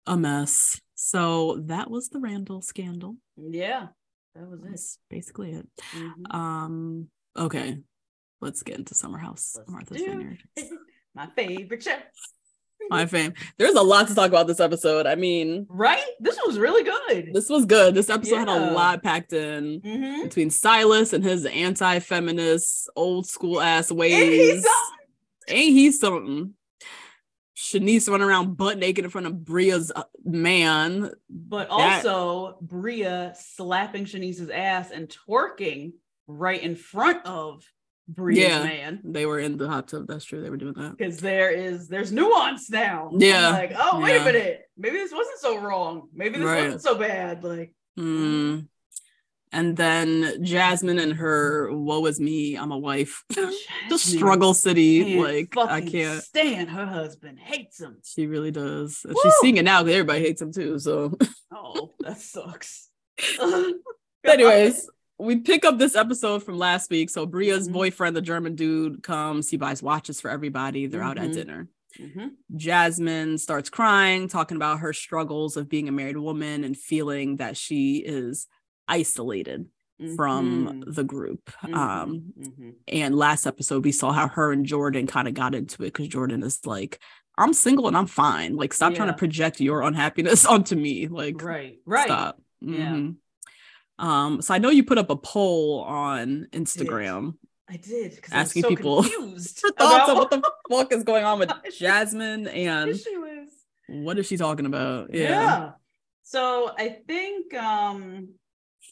a 0.08 0.18
mess 0.18 0.82
so 0.96 1.58
that 1.68 1.89
was 1.89 2.10
the 2.10 2.20
randall 2.20 2.62
scandal 2.62 3.16
Yeah. 3.38 3.88
That 4.36 4.50
was 4.50 4.60
it. 4.63 5.00
basically 5.10 5.52
it 5.54 5.67
Mhm. 5.96 6.34
um 6.34 7.08
okay 7.38 7.78
let's 8.41 8.63
get 8.63 8.78
into 8.78 8.96
summer 8.96 9.17
house 9.19 9.54
Let's 9.58 9.69
martha's 9.69 10.02
vineyard 10.02 10.39
My 11.15 11.28
favorite 11.36 11.84
show. 11.84 11.98
my 12.89 13.06
fame 13.06 13.34
there's 13.58 13.76
a 13.76 13.82
lot 13.82 14.08
to 14.10 14.15
talk 14.15 14.28
about 14.28 14.46
this 14.48 14.60
episode 14.60 15.06
i 15.06 15.15
mean 15.15 15.65
Right? 15.69 16.04
This 16.19 16.38
was 16.46 16.58
really 16.60 16.84
good. 16.84 17.30
this 17.34 17.48
was 17.50 17.65
good 17.65 17.93
this 17.96 18.10
episode 18.10 18.39
had 18.39 18.50
a 18.50 18.72
lot 18.74 19.02
packed 19.04 19.32
in 19.34 19.80
Mhm. 19.82 20.24
between 20.24 20.50
silas 20.50 21.13
and 21.13 21.24
his 21.24 21.46
anti-feminist 21.46 22.89
old 22.96 23.26
school 23.28 23.62
ass 23.62 23.91
ways 23.91 24.13
Ain't 24.13 24.34
he 24.34 24.50
something? 24.62 25.08
ain't 25.48 25.74
he 25.74 25.91
something 25.91 26.54
Shanice 27.56 28.10
running 28.10 28.28
around 28.28 28.58
butt 28.58 28.78
naked 28.78 29.06
in 29.06 29.12
front 29.12 29.28
of 29.28 29.46
Bria's 29.46 29.92
uh, 29.96 30.04
man. 30.24 31.12
But 31.30 31.70
That- 31.70 32.06
also 32.06 32.58
Bria 32.62 33.34
slapping 33.39 34.06
Shanice's 34.06 34.50
ass 34.50 34.92
and 34.92 35.08
twerking 35.08 35.94
right 36.28 36.62
in 36.62 36.76
front 36.76 37.26
of 37.26 37.63
Bria's 38.08 38.39
Yeah. 38.39 38.63
man. 38.63 39.02
They 39.04 39.26
were 39.26 39.39
in 39.39 39.58
the 39.58 39.68
hot 39.70 39.88
tub. 39.88 40.08
That's 40.08 40.26
true. 40.26 40.42
They 40.42 40.50
were 40.50 40.58
doing 40.58 40.74
that. 40.74 40.98
Because 40.98 41.20
there 41.20 41.52
is 41.52 41.88
there's 41.88 42.12
nuance 42.12 42.70
now. 42.70 43.10
I'm 43.13 43.22
Yeah. 43.22 43.52
like, 43.52 43.74
oh 43.78 44.02
wait 44.02 44.16
Yeah. 44.16 44.22
a 44.22 44.26
minute. 44.26 44.62
Maybe 44.76 44.98
this 44.98 45.13
wasn't 45.13 45.39
so 45.39 45.60
wrong. 45.60 46.10
Maybe 46.13 46.38
this 46.39 46.46
Right. 46.46 46.63
wasn't 46.63 46.82
so 46.82 46.96
bad. 46.96 47.44
Like 47.44 47.74
Mm. 48.00 48.68
And 49.54 49.78
then 49.78 50.44
Jasmine 50.44 50.98
and 51.00 51.13
her 51.13 51.70
"Woe 51.72 52.06
is 52.08 52.20
me, 52.20 52.56
I'm 52.56 52.72
a 52.72 52.78
wife." 52.78 53.24
the 53.30 53.98
struggle 53.98 54.54
city. 54.54 55.22
Like 55.22 55.56
I 55.56 55.80
can't. 55.82 56.22
stand 56.24 56.70
her 56.72 56.86
husband. 56.86 57.39
Hates 57.39 57.80
him. 57.80 57.98
She 58.04 58.26
really 58.28 58.52
does. 58.52 59.02
And 59.06 59.13
Woo! 59.13 59.22
she's 59.24 59.34
seeing 59.42 59.58
it 59.58 59.63
now 59.63 59.84
because 59.84 59.94
everybody 60.00 60.22
hates 60.22 60.42
him 60.42 60.52
too. 60.52 60.80
So, 60.80 61.18
Oh, 61.52 61.94
that 62.00 62.18
sucks. 62.20 62.89
anyways, 64.26 64.89
we 65.20 65.38
pick 65.38 65.66
up 65.66 65.78
this 65.78 65.96
episode 65.96 66.44
from 66.44 66.58
last 66.58 66.89
week. 66.89 67.10
So 67.10 67.26
Bria's 67.26 67.70
Mhm. 67.70 67.74
boyfriend, 67.74 68.16
the 68.16 68.22
German 68.22 68.56
dude, 68.56 69.04
comes. 69.04 69.50
He 69.50 69.58
buys 69.58 69.84
watches 69.84 70.20
for 70.20 70.30
everybody. 70.30 70.88
They're 70.88 71.04
out 71.04 71.18
at 71.18 71.30
Mhm. 71.30 71.34
dinner. 71.34 71.68
Mhm. 72.00 72.32
Jasmine 72.56 73.38
starts 73.38 73.70
crying, 73.70 74.28
talking 74.28 74.58
about 74.58 74.80
her 74.80 74.94
struggles 74.94 75.56
of 75.58 75.70
being 75.70 75.88
a 75.88 75.92
married 75.92 76.18
woman 76.18 76.63
and 76.63 76.76
feeling 76.76 77.36
that 77.38 77.56
she 77.56 77.98
is 77.98 78.48
isolated 78.88 79.67
from 80.15 80.84
Mhm. 80.84 80.96
the 80.96 81.04
group. 81.04 81.52
Mhm. 81.63 81.74
Um, 81.76 82.24
Mhm. 82.38 82.74
and 82.88 83.15
last 83.15 83.46
episode 83.46 83.86
we 83.86 83.91
saw 83.91 84.12
how 84.12 84.28
her 84.28 84.52
and 84.52 84.65
Jordan 84.65 85.08
kind 85.08 85.28
of 85.28 85.34
got 85.34 85.56
into 85.56 85.84
it 85.84 85.93
because 85.93 86.08
Jordan 86.08 86.43
is 86.43 86.65
like, 86.65 87.00
I'm 87.38 87.54
single 87.54 87.88
and 87.88 87.96
I'm 87.96 88.08
fine. 88.08 88.56
Like, 88.56 88.74
stop 88.74 88.93
trying 88.96 89.08
to 89.08 89.13
project 89.13 89.60
your 89.62 89.82
unhappiness 89.82 90.46
onto 90.46 90.76
me. 90.76 91.08
Like, 91.08 91.41
right, 91.41 91.80
right. 91.86 92.06
stop. 92.06 92.41
Yeah. 92.62 92.91
Mhm. 92.93 93.15
Um, 94.00 94.41
so 94.41 94.54
I 94.54 94.58
know 94.58 94.69
you 94.69 94.84
put 94.84 94.98
up 94.98 95.10
a 95.10 95.15
poll 95.15 95.82
on 95.82 96.48
Instagram 96.52 97.38
I 97.69 97.78
did 97.78 98.15
because 98.15 98.34
Asking 98.34 98.63
so 98.63 98.69
people 98.69 99.04
confused 99.04 99.60
for 99.60 99.72
thoughts 99.72 100.10
on 100.10 100.17
what 100.17 100.32
the 100.32 100.41
fuck 100.69 100.91
is 100.91 101.04
going 101.04 101.24
on 101.24 101.39
with 101.39 101.50
Jasmine 101.80 102.48
and 102.48 103.00
what 103.88 104.19
is 104.19 104.26
she 104.28 104.38
talking 104.38 104.65
about? 104.65 105.13
Yeah. 105.13 105.72
So 106.24 106.72
I 106.78 106.89
think 107.08 107.54
um 107.54 108.30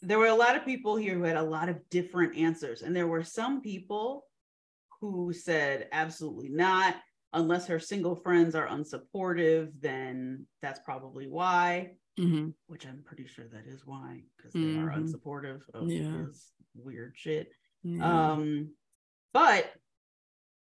there 0.01 0.19
were 0.19 0.27
a 0.27 0.35
lot 0.35 0.55
of 0.55 0.65
people 0.65 0.95
here 0.95 1.15
who 1.15 1.23
had 1.23 1.37
a 1.37 1.41
lot 1.43 1.69
of 1.69 1.77
different 1.89 2.35
answers. 2.37 2.81
And 2.81 2.95
there 2.95 3.07
were 3.07 3.23
some 3.23 3.61
people 3.61 4.25
who 4.99 5.33
said 5.33 5.87
absolutely 5.91 6.49
not. 6.49 6.95
Unless 7.33 7.67
her 7.67 7.79
single 7.79 8.15
friends 8.15 8.55
are 8.55 8.67
unsupportive, 8.67 9.71
then 9.79 10.45
that's 10.61 10.81
probably 10.81 11.27
why, 11.27 11.95
Mhm. 12.19 12.53
which 12.67 12.85
I'm 12.85 13.03
pretty 13.03 13.25
sure 13.25 13.47
that 13.47 13.67
is 13.67 13.85
why, 13.85 14.23
because 14.35 14.51
they 14.53 14.75
are 14.77 14.89
Mhm. 14.91 15.03
unsupportive 15.03 15.61
of 15.73 15.89
Yeah. 15.89 16.25
his 16.25 16.51
weird 16.75 17.17
shit. 17.17 17.51
Yeah. 17.83 18.33
Um, 18.33 18.75
but 19.31 19.73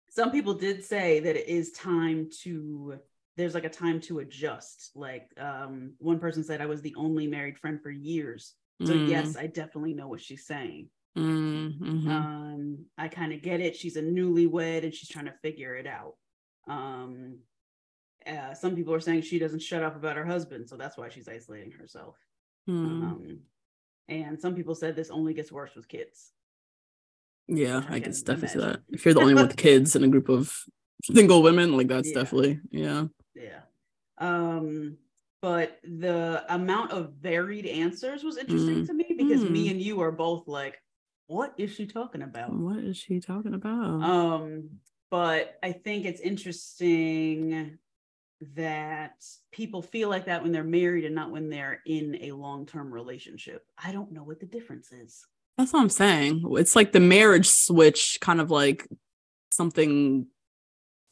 some 0.10 0.32
people 0.32 0.56
did 0.56 0.84
say 0.84 1.20
that 1.20 1.36
it 1.36 1.48
is 1.48 1.72
time 1.72 2.30
to 2.42 3.00
there's 3.38 3.54
like 3.54 3.66
a 3.66 3.70
time 3.70 4.00
to 4.00 4.20
adjust. 4.20 4.96
Like 4.96 5.30
um 5.38 5.94
one 6.00 6.20
person 6.20 6.42
said 6.42 6.62
I 6.62 6.68
was 6.68 6.82
the 6.82 6.96
only 6.96 7.28
married 7.28 7.60
friend 7.60 7.82
for 7.82 7.92
years. 7.92 8.56
So 8.84 8.94
Mm, 8.94 9.10
yes, 9.10 9.38
I 9.38 9.48
definitely 9.48 9.94
know 9.94 10.08
what 10.08 10.22
she's 10.22 10.46
saying. 10.46 10.90
mm, 11.18 11.80
mhm. 11.80 12.08
Um, 12.10 12.86
I 12.98 13.08
kind 13.08 13.32
of 13.32 13.42
get 13.42 13.62
it. 13.62 13.76
She's 13.76 13.96
a 13.96 14.02
newlywed 14.02 14.84
and 14.84 14.94
she's 14.94 15.08
trying 15.10 15.26
to 15.26 15.34
figure 15.42 15.76
it 15.76 15.88
out. 15.88 16.16
Um 16.68 17.40
uh, 18.28 18.56
some 18.56 18.76
people 18.76 18.92
are 18.94 19.00
saying 19.00 19.22
she 19.22 19.38
doesn't 19.38 19.62
shut 19.62 19.84
up 19.84 19.96
about 19.96 20.18
her 20.18 20.26
husband, 20.26 20.68
so 20.68 20.76
that's 20.76 20.98
why 20.98 21.10
she's 21.10 21.28
isolating 21.28 21.72
herself. 21.72 22.18
Mm. 22.68 22.84
Um, 22.84 23.40
and 24.10 24.40
some 24.42 24.56
people 24.56 24.74
said 24.74 24.96
this 24.96 25.12
only 25.12 25.36
gets 25.36 25.52
worse 25.52 25.76
with 25.76 25.88
kids. 25.88 26.32
Yeah, 27.48 27.84
I 27.88 27.98
I 27.98 28.00
can 28.00 28.12
definitely 28.12 28.48
see 28.48 28.60
that. 28.60 28.82
If 28.90 29.06
you're 29.06 29.14
the 29.14 29.22
only 29.22 29.36
one 29.36 29.46
with 29.48 29.58
kids 29.68 29.96
in 29.96 30.04
a 30.04 30.08
group 30.08 30.30
of 30.30 30.52
single 31.04 31.44
women, 31.44 31.78
like 31.78 31.88
that's 31.88 32.10
Yeah. 32.10 32.16
definitely 32.16 32.60
yeah. 32.72 33.06
Yeah. 33.36 33.62
Um, 34.18 34.98
but 35.46 35.80
the 35.84 36.44
amount 36.50 36.90
of 36.92 37.14
varied 37.22 37.68
answers 37.68 38.24
was 38.24 38.36
interesting 38.36 38.82
Mm. 38.82 38.88
to 38.88 38.94
me 38.96 39.06
because 39.16 39.44
me 39.44 39.68
Mm. 39.68 39.72
and 39.74 39.82
you 39.82 40.02
are 40.02 40.12
both 40.12 40.48
like, 40.48 40.82
what 41.28 41.54
is 41.60 41.70
she 41.72 41.86
talking 41.86 42.24
about? 42.24 42.52
What 42.52 42.80
is 42.80 42.98
she 42.98 43.20
talking 43.20 43.54
about? 43.54 44.02
Um, 44.02 44.80
but 45.12 45.60
I 45.62 45.72
think 45.72 46.06
it's 46.06 46.20
interesting 46.20 47.78
that 48.56 49.24
people 49.52 49.84
feel 49.84 50.10
like 50.10 50.26
that 50.26 50.42
when 50.42 50.52
they're 50.52 50.64
married 50.64 51.06
and 51.06 51.14
not 51.14 51.30
when 51.30 51.50
they're 51.50 51.80
in 51.86 52.18
a 52.24 52.32
long-term 52.32 52.92
relationship. 52.92 53.68
I 53.78 53.92
don't 53.92 54.12
know 54.12 54.24
what 54.24 54.40
the 54.40 54.48
difference 54.48 54.92
is. 54.92 55.28
That's 55.60 55.74
what 55.74 55.82
I'm 55.82 55.90
saying. 55.92 56.42
It's 56.58 56.76
like 56.76 56.92
the 56.92 57.00
marriage 57.00 57.50
switch, 57.50 58.18
kind 58.20 58.42
of 58.42 58.50
like 58.50 58.88
something 59.52 60.26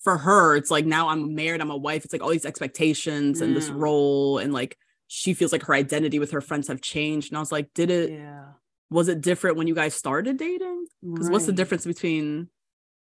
for 0.03 0.17
her. 0.17 0.55
It's 0.55 0.71
like 0.71 0.85
now 0.85 1.09
I'm 1.09 1.33
married, 1.33 1.61
I'm 1.61 1.71
a 1.71 1.77
wife. 1.77 2.03
It's 2.03 2.13
like 2.13 2.21
all 2.21 2.29
these 2.29 2.45
expectations 2.45 3.41
and 3.41 3.55
this 3.55 3.69
mm. 3.69 3.79
role, 3.79 4.37
and 4.37 4.53
like 4.53 4.77
she 5.07 5.33
feels 5.33 5.51
like 5.51 5.63
her 5.63 5.73
identity 5.73 6.19
with 6.19 6.31
her 6.31 6.41
friends 6.41 6.67
have 6.67 6.81
changed. 6.81 7.31
And 7.31 7.37
I 7.37 7.39
was 7.39 7.51
like, 7.51 7.73
did 7.73 7.89
it? 7.89 8.11
Yeah. 8.11 8.45
was 8.89 9.07
it 9.07 9.21
different 9.21 9.57
when 9.57 9.67
you 9.67 9.75
guys 9.75 9.93
started 9.93 10.37
dating? 10.37 10.85
Because 11.01 11.29
what's 11.29 11.45
the 11.45 11.53
difference 11.53 11.85
between 11.85 12.49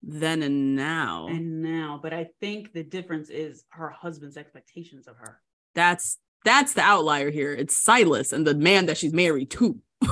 then 0.02 0.42
and 0.42 0.76
now? 0.76 1.26
And 1.28 1.62
now, 1.62 2.00
but 2.02 2.12
I 2.12 2.28
think 2.40 2.72
the 2.72 2.82
difference 2.82 3.30
is 3.30 3.64
her 3.70 3.90
husband's 3.90 4.36
expectations 4.36 5.06
of 5.06 5.16
her. 5.16 5.40
that's 5.74 6.18
that's 6.44 6.72
the 6.72 6.82
outlier 6.82 7.30
here. 7.30 7.52
It's 7.52 7.76
Silas 7.76 8.32
and 8.32 8.44
the 8.46 8.54
man 8.54 8.86
that 8.86 8.98
she's 8.98 9.12
married 9.12 9.50
to. 9.52 9.78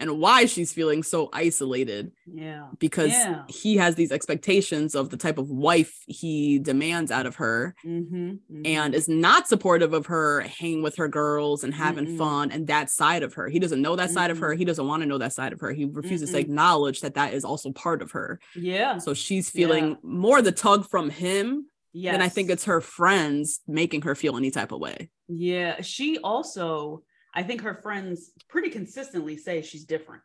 and 0.00 0.18
why 0.18 0.46
she's 0.46 0.72
feeling 0.72 1.02
so 1.02 1.28
isolated 1.32 2.10
Yeah. 2.26 2.68
because 2.78 3.10
Yeah. 3.10 3.42
he 3.48 3.76
has 3.76 3.94
these 3.94 4.10
expectations 4.10 4.94
of 4.94 5.10
the 5.10 5.16
type 5.16 5.38
of 5.38 5.48
wife 5.50 5.92
he 6.06 6.58
demands 6.58 7.10
out 7.10 7.26
of 7.26 7.36
her 7.36 7.74
Mm-hmm. 7.86 8.62
and 8.64 8.94
is 8.94 9.08
not 9.08 9.46
supportive 9.46 9.92
of 9.92 10.06
her 10.06 10.40
hanging 10.40 10.82
with 10.82 10.96
her 10.96 11.06
girls 11.08 11.62
and 11.62 11.74
having 11.74 12.06
Mm-mm. 12.06 12.18
fun 12.18 12.50
and 12.50 12.66
that 12.66 12.90
side 12.90 13.22
of 13.22 13.34
her. 13.34 13.48
He 13.48 13.58
doesn't 13.58 13.82
know 13.82 13.94
that 13.96 14.10
side 14.10 14.30
of 14.30 14.38
her. 14.38 14.54
He 14.54 14.64
doesn't 14.64 14.86
want 14.86 15.02
to 15.02 15.06
know 15.08 15.18
that 15.18 15.34
side 15.34 15.52
of 15.52 15.60
her. 15.60 15.72
He 15.72 15.84
refuses 15.84 16.30
to 16.30 16.36
Mm-mm. 16.36 16.40
acknowledge 16.40 17.00
that 17.02 17.14
that 17.14 17.34
is 17.34 17.44
also 17.44 17.70
part 17.72 18.02
of 18.02 18.10
her. 18.12 18.40
yeah. 18.56 18.98
So 18.98 19.14
she's 19.14 19.50
feeling 19.50 19.98
more 20.02 20.40
the 20.42 20.52
tug 20.52 20.88
from 20.88 21.10
him 21.10 21.66
Yes. 21.92 22.14
than 22.14 22.22
I 22.22 22.28
think 22.28 22.50
it's 22.50 22.66
her 22.66 22.80
friends 22.80 23.60
making 23.66 24.02
her 24.02 24.14
feel 24.14 24.36
any 24.36 24.52
type 24.52 24.70
of 24.70 24.78
way. 24.78 25.10
Yeah. 25.28 25.80
She 25.82 26.18
also, 26.18 27.02
I 27.34 27.42
think 27.42 27.62
her 27.62 27.74
friends 27.74 28.30
pretty 28.48 28.70
consistently 28.70 29.36
say 29.36 29.62
she's 29.62 29.84
different. 29.84 30.22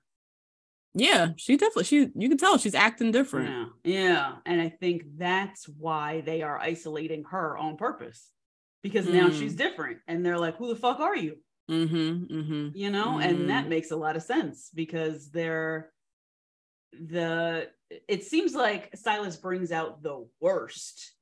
Yeah, 0.94 1.30
she 1.38 1.58
definitely 1.58 1.84
she 1.84 2.10
you 2.15 2.30
can 2.30 2.38
tell 2.38 2.58
she's 2.58 2.74
acting 2.76 3.12
different. 3.12 3.50
Yeah. 3.50 3.65
Yeah. 3.84 4.36
And 4.46 4.62
I 4.62 4.70
think 4.70 5.04
that's 5.18 5.68
why 5.68 6.22
they 6.22 6.41
are 6.41 6.58
isolating 6.58 7.26
her 7.26 7.58
on 7.58 7.76
purpose. 7.78 8.32
Because 8.82 9.08
now 9.08 9.28
Mm. 9.30 9.38
she's 9.39 9.56
different. 9.56 10.00
And 10.08 10.26
they're 10.26 10.38
like, 10.38 10.58
who 10.58 10.70
the 10.70 10.76
fuck 10.80 11.00
are 11.00 11.15
you? 11.15 11.38
Mm-hmm. 11.70 12.26
Mm-hmm. 12.36 12.78
you 12.78 12.91
know 12.91 13.18
and 13.18 13.50
that 13.50 13.65
Mm. 13.65 13.70
makes 13.70 13.89
a 13.89 13.96
lot 13.96 14.15
of 14.15 14.22
sense 14.22 14.70
because 14.76 15.32
they're 15.32 15.91
the 16.94 17.68
it 18.08 18.24
seems 18.24 18.54
like 18.54 18.96
silas 18.96 19.36
brings 19.36 19.72
out 19.72 20.04
the 20.04 20.28
worst 20.39 21.13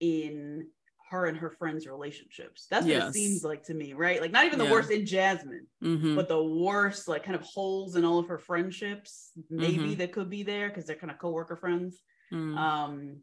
in 0.00 0.68
her 1.10 1.26
and 1.26 1.36
her 1.38 1.50
friends 1.50 1.86
relationships 1.86 2.66
that's 2.70 2.84
what 2.84 2.92
Yes. 2.92 3.10
it 3.10 3.12
seems 3.14 3.44
like 3.44 3.62
to 3.64 3.74
me 3.74 3.92
right 3.92 4.20
like 4.20 4.30
not 4.32 4.44
even 4.44 4.58
the 4.58 4.64
Yeah. 4.64 4.70
worst 4.72 4.90
in 4.90 5.06
jasmine 5.06 5.66
Mm-hmm. 5.82 6.14
but 6.16 6.28
the 6.28 6.42
worst 6.42 7.08
like 7.08 7.22
kind 7.24 7.34
of 7.36 7.42
holes 7.42 7.96
in 7.96 8.04
all 8.04 8.18
of 8.18 8.28
her 8.28 8.38
friendships 8.38 9.32
maybe 9.50 9.94
Mhm. 9.94 9.98
that 9.98 10.12
could 10.12 10.28
be 10.30 10.42
there 10.42 10.68
because 10.68 10.84
they're 10.84 10.96
kind 10.96 11.10
of 11.10 11.18
co-worker 11.18 11.56
friends 11.56 12.00
Mm. 12.32 12.56
um 12.58 13.16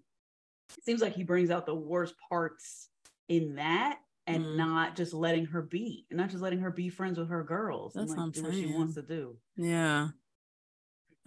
it 0.78 0.84
seems 0.84 1.02
like 1.02 1.13
he 1.13 1.24
brings 1.24 1.52
out 1.52 1.65
the 1.67 1.76
worst 1.76 2.15
parts 2.28 2.89
in 3.28 3.56
that 3.56 4.00
and 4.28 4.43
Mm. 4.43 4.56
not 4.58 4.95
just 4.95 5.13
letting 5.13 5.45
her 5.45 5.62
be 5.62 6.08
and 6.10 6.17
not 6.17 6.30
just 6.30 6.41
letting 6.41 6.60
her 6.60 6.71
be 6.71 6.89
friends 6.89 7.19
with 7.19 7.30
her 7.30 7.43
girls 7.43 7.93
That's 7.93 8.12
and 8.12 8.17
what 8.19 8.26
like 8.26 8.34
do 8.34 8.43
what 8.43 8.54
she 8.56 8.65
wants 8.74 8.95
to 8.95 9.02
do 9.04 9.38
Yeah. 9.58 10.10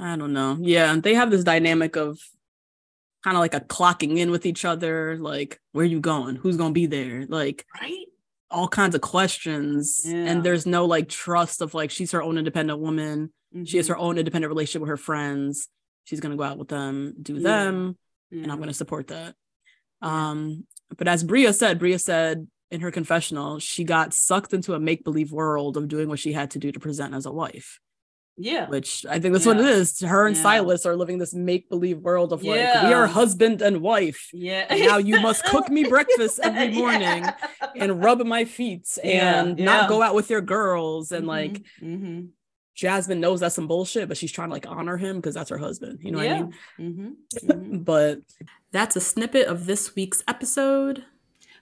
I 0.00 0.14
don't 0.16 0.32
know. 0.32 0.56
Yeah, 0.60 0.94
they 0.94 1.14
have 1.14 1.28
this 1.30 1.42
dynamic 1.42 1.96
of 1.96 2.20
kind 3.28 3.36
of 3.36 3.40
like 3.40 3.54
a 3.54 3.60
clocking 3.60 4.16
in 4.18 4.30
with 4.30 4.46
each 4.46 4.64
other, 4.64 5.16
like 5.18 5.60
where 5.72 5.84
are 5.84 5.88
you 5.88 6.00
going? 6.00 6.36
Who's 6.36 6.56
going 6.56 6.70
to 6.70 6.74
be 6.74 6.86
there? 6.86 7.26
Like 7.28 7.66
right 7.80 8.04
all 8.50 8.66
kinds 8.68 8.94
of 8.94 9.02
questions 9.02 10.00
Yeah. 10.06 10.14
and 10.28 10.42
there's 10.42 10.64
no 10.64 10.86
like 10.86 11.06
trust 11.10 11.60
of 11.60 11.74
like 11.74 11.90
she's 11.90 12.12
her 12.12 12.22
own 12.22 12.38
independent 12.38 12.78
woman. 12.78 13.30
She 13.64 13.76
has 13.76 13.88
her 13.88 13.94
Mhm. 13.94 14.00
own 14.00 14.18
independent 14.18 14.48
relationship 14.48 14.80
with 14.80 14.88
her 14.88 14.96
friends. 14.96 15.68
She's 16.04 16.20
going 16.20 16.30
to 16.30 16.36
go 16.38 16.44
out 16.44 16.56
with 16.56 16.68
them, 16.68 17.14
do 17.20 17.34
Yeah. 17.34 17.40
them, 17.42 17.98
Yeah. 18.30 18.44
and 18.44 18.50
I'm 18.52 18.56
going 18.56 18.68
to 18.68 18.74
support 18.74 19.08
that. 19.08 19.34
Um, 20.00 20.66
but 20.96 21.08
as 21.08 21.22
Bria 21.24 21.52
said, 21.52 21.78
Bria 21.78 21.98
said 21.98 22.46
in 22.70 22.80
her 22.80 22.90
confessional, 22.90 23.58
she 23.58 23.84
got 23.84 24.14
sucked 24.14 24.54
into 24.54 24.72
a 24.74 24.80
make 24.80 25.04
believe 25.04 25.30
world 25.30 25.76
of 25.76 25.86
doing 25.88 26.08
what 26.08 26.18
she 26.18 26.32
had 26.32 26.50
to 26.52 26.58
do 26.58 26.72
to 26.72 26.80
present 26.80 27.14
as 27.14 27.26
a 27.26 27.32
wife, 27.32 27.78
yeah 28.40 28.68
which 28.68 29.04
I 29.08 29.18
think 29.18 29.32
that's 29.34 29.44
what 29.46 29.58
it 29.58 29.66
is. 29.66 30.00
Her 30.00 30.26
and 30.26 30.36
Yeah. 30.36 30.42
Silas 30.42 30.86
are 30.86 30.96
living 30.96 31.18
this 31.18 31.34
make 31.34 31.68
believe 31.68 31.98
world 31.98 32.32
of 32.32 32.42
like, 32.44 32.84
we 32.84 32.92
are 32.92 33.06
husband 33.06 33.62
and 33.62 33.80
wife. 33.82 34.30
yeah 34.32 34.64
And 34.70 34.80
now 34.80 34.98
you 34.98 35.20
must 35.20 35.44
cook 35.44 35.68
me 35.68 35.82
breakfast 35.96 36.38
every 36.42 36.68
Yeah. 36.68 36.78
morning 36.78 37.24
and 37.76 38.02
rub 38.04 38.20
my 38.24 38.44
feet 38.44 38.86
and 39.02 39.58
yeah. 39.58 39.64
not 39.64 39.88
go 39.88 40.02
out 40.02 40.14
with 40.14 40.30
your 40.30 40.40
girls. 40.40 41.10
And 41.12 41.26
like, 41.26 41.62
Mhm, 41.82 42.28
Jasmine 42.74 43.18
knows 43.20 43.40
that's 43.40 43.56
some 43.56 43.66
bullshit, 43.66 44.06
but 44.08 44.16
she's 44.16 44.30
trying 44.32 44.48
to 44.50 44.54
like 44.54 44.68
honor 44.70 44.96
him 44.96 45.16
because 45.16 45.34
that's 45.34 45.50
her 45.50 45.58
husband. 45.58 45.98
You 46.02 46.12
know 46.12 46.20
yeah. 46.22 46.42
what 46.42 46.54
I 46.78 46.82
mean? 46.82 47.16
Mhm, 47.42 47.48
mhm. 47.50 47.84
But 47.92 48.20
That's 48.70 48.96
a 48.96 49.00
snippet 49.00 49.46
of 49.48 49.64
this 49.66 49.94
week's 49.96 50.22
episode. 50.28 51.04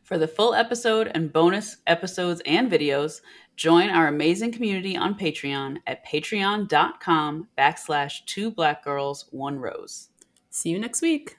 For 0.07 0.19
the 0.19 0.29
full 0.29 0.55
episode 0.55 1.11
and 1.17 1.33
bonus 1.33 1.79
episodes 1.89 2.41
and 2.47 2.71
videos, 2.71 3.23
join 3.57 3.91
our 3.91 4.07
amazing 4.07 4.53
community 4.53 4.97
on 4.97 5.19
Patreon 5.19 5.79
at 5.85 6.07
patreon.com 6.07 7.49
backslash 7.59 8.25
two 8.25 8.53
black 8.53 8.85
girls, 8.85 9.27
one 9.33 9.59
rose. 9.59 10.11
See 10.49 10.71
you 10.71 10.79
next 10.79 11.03
week. 11.03 11.39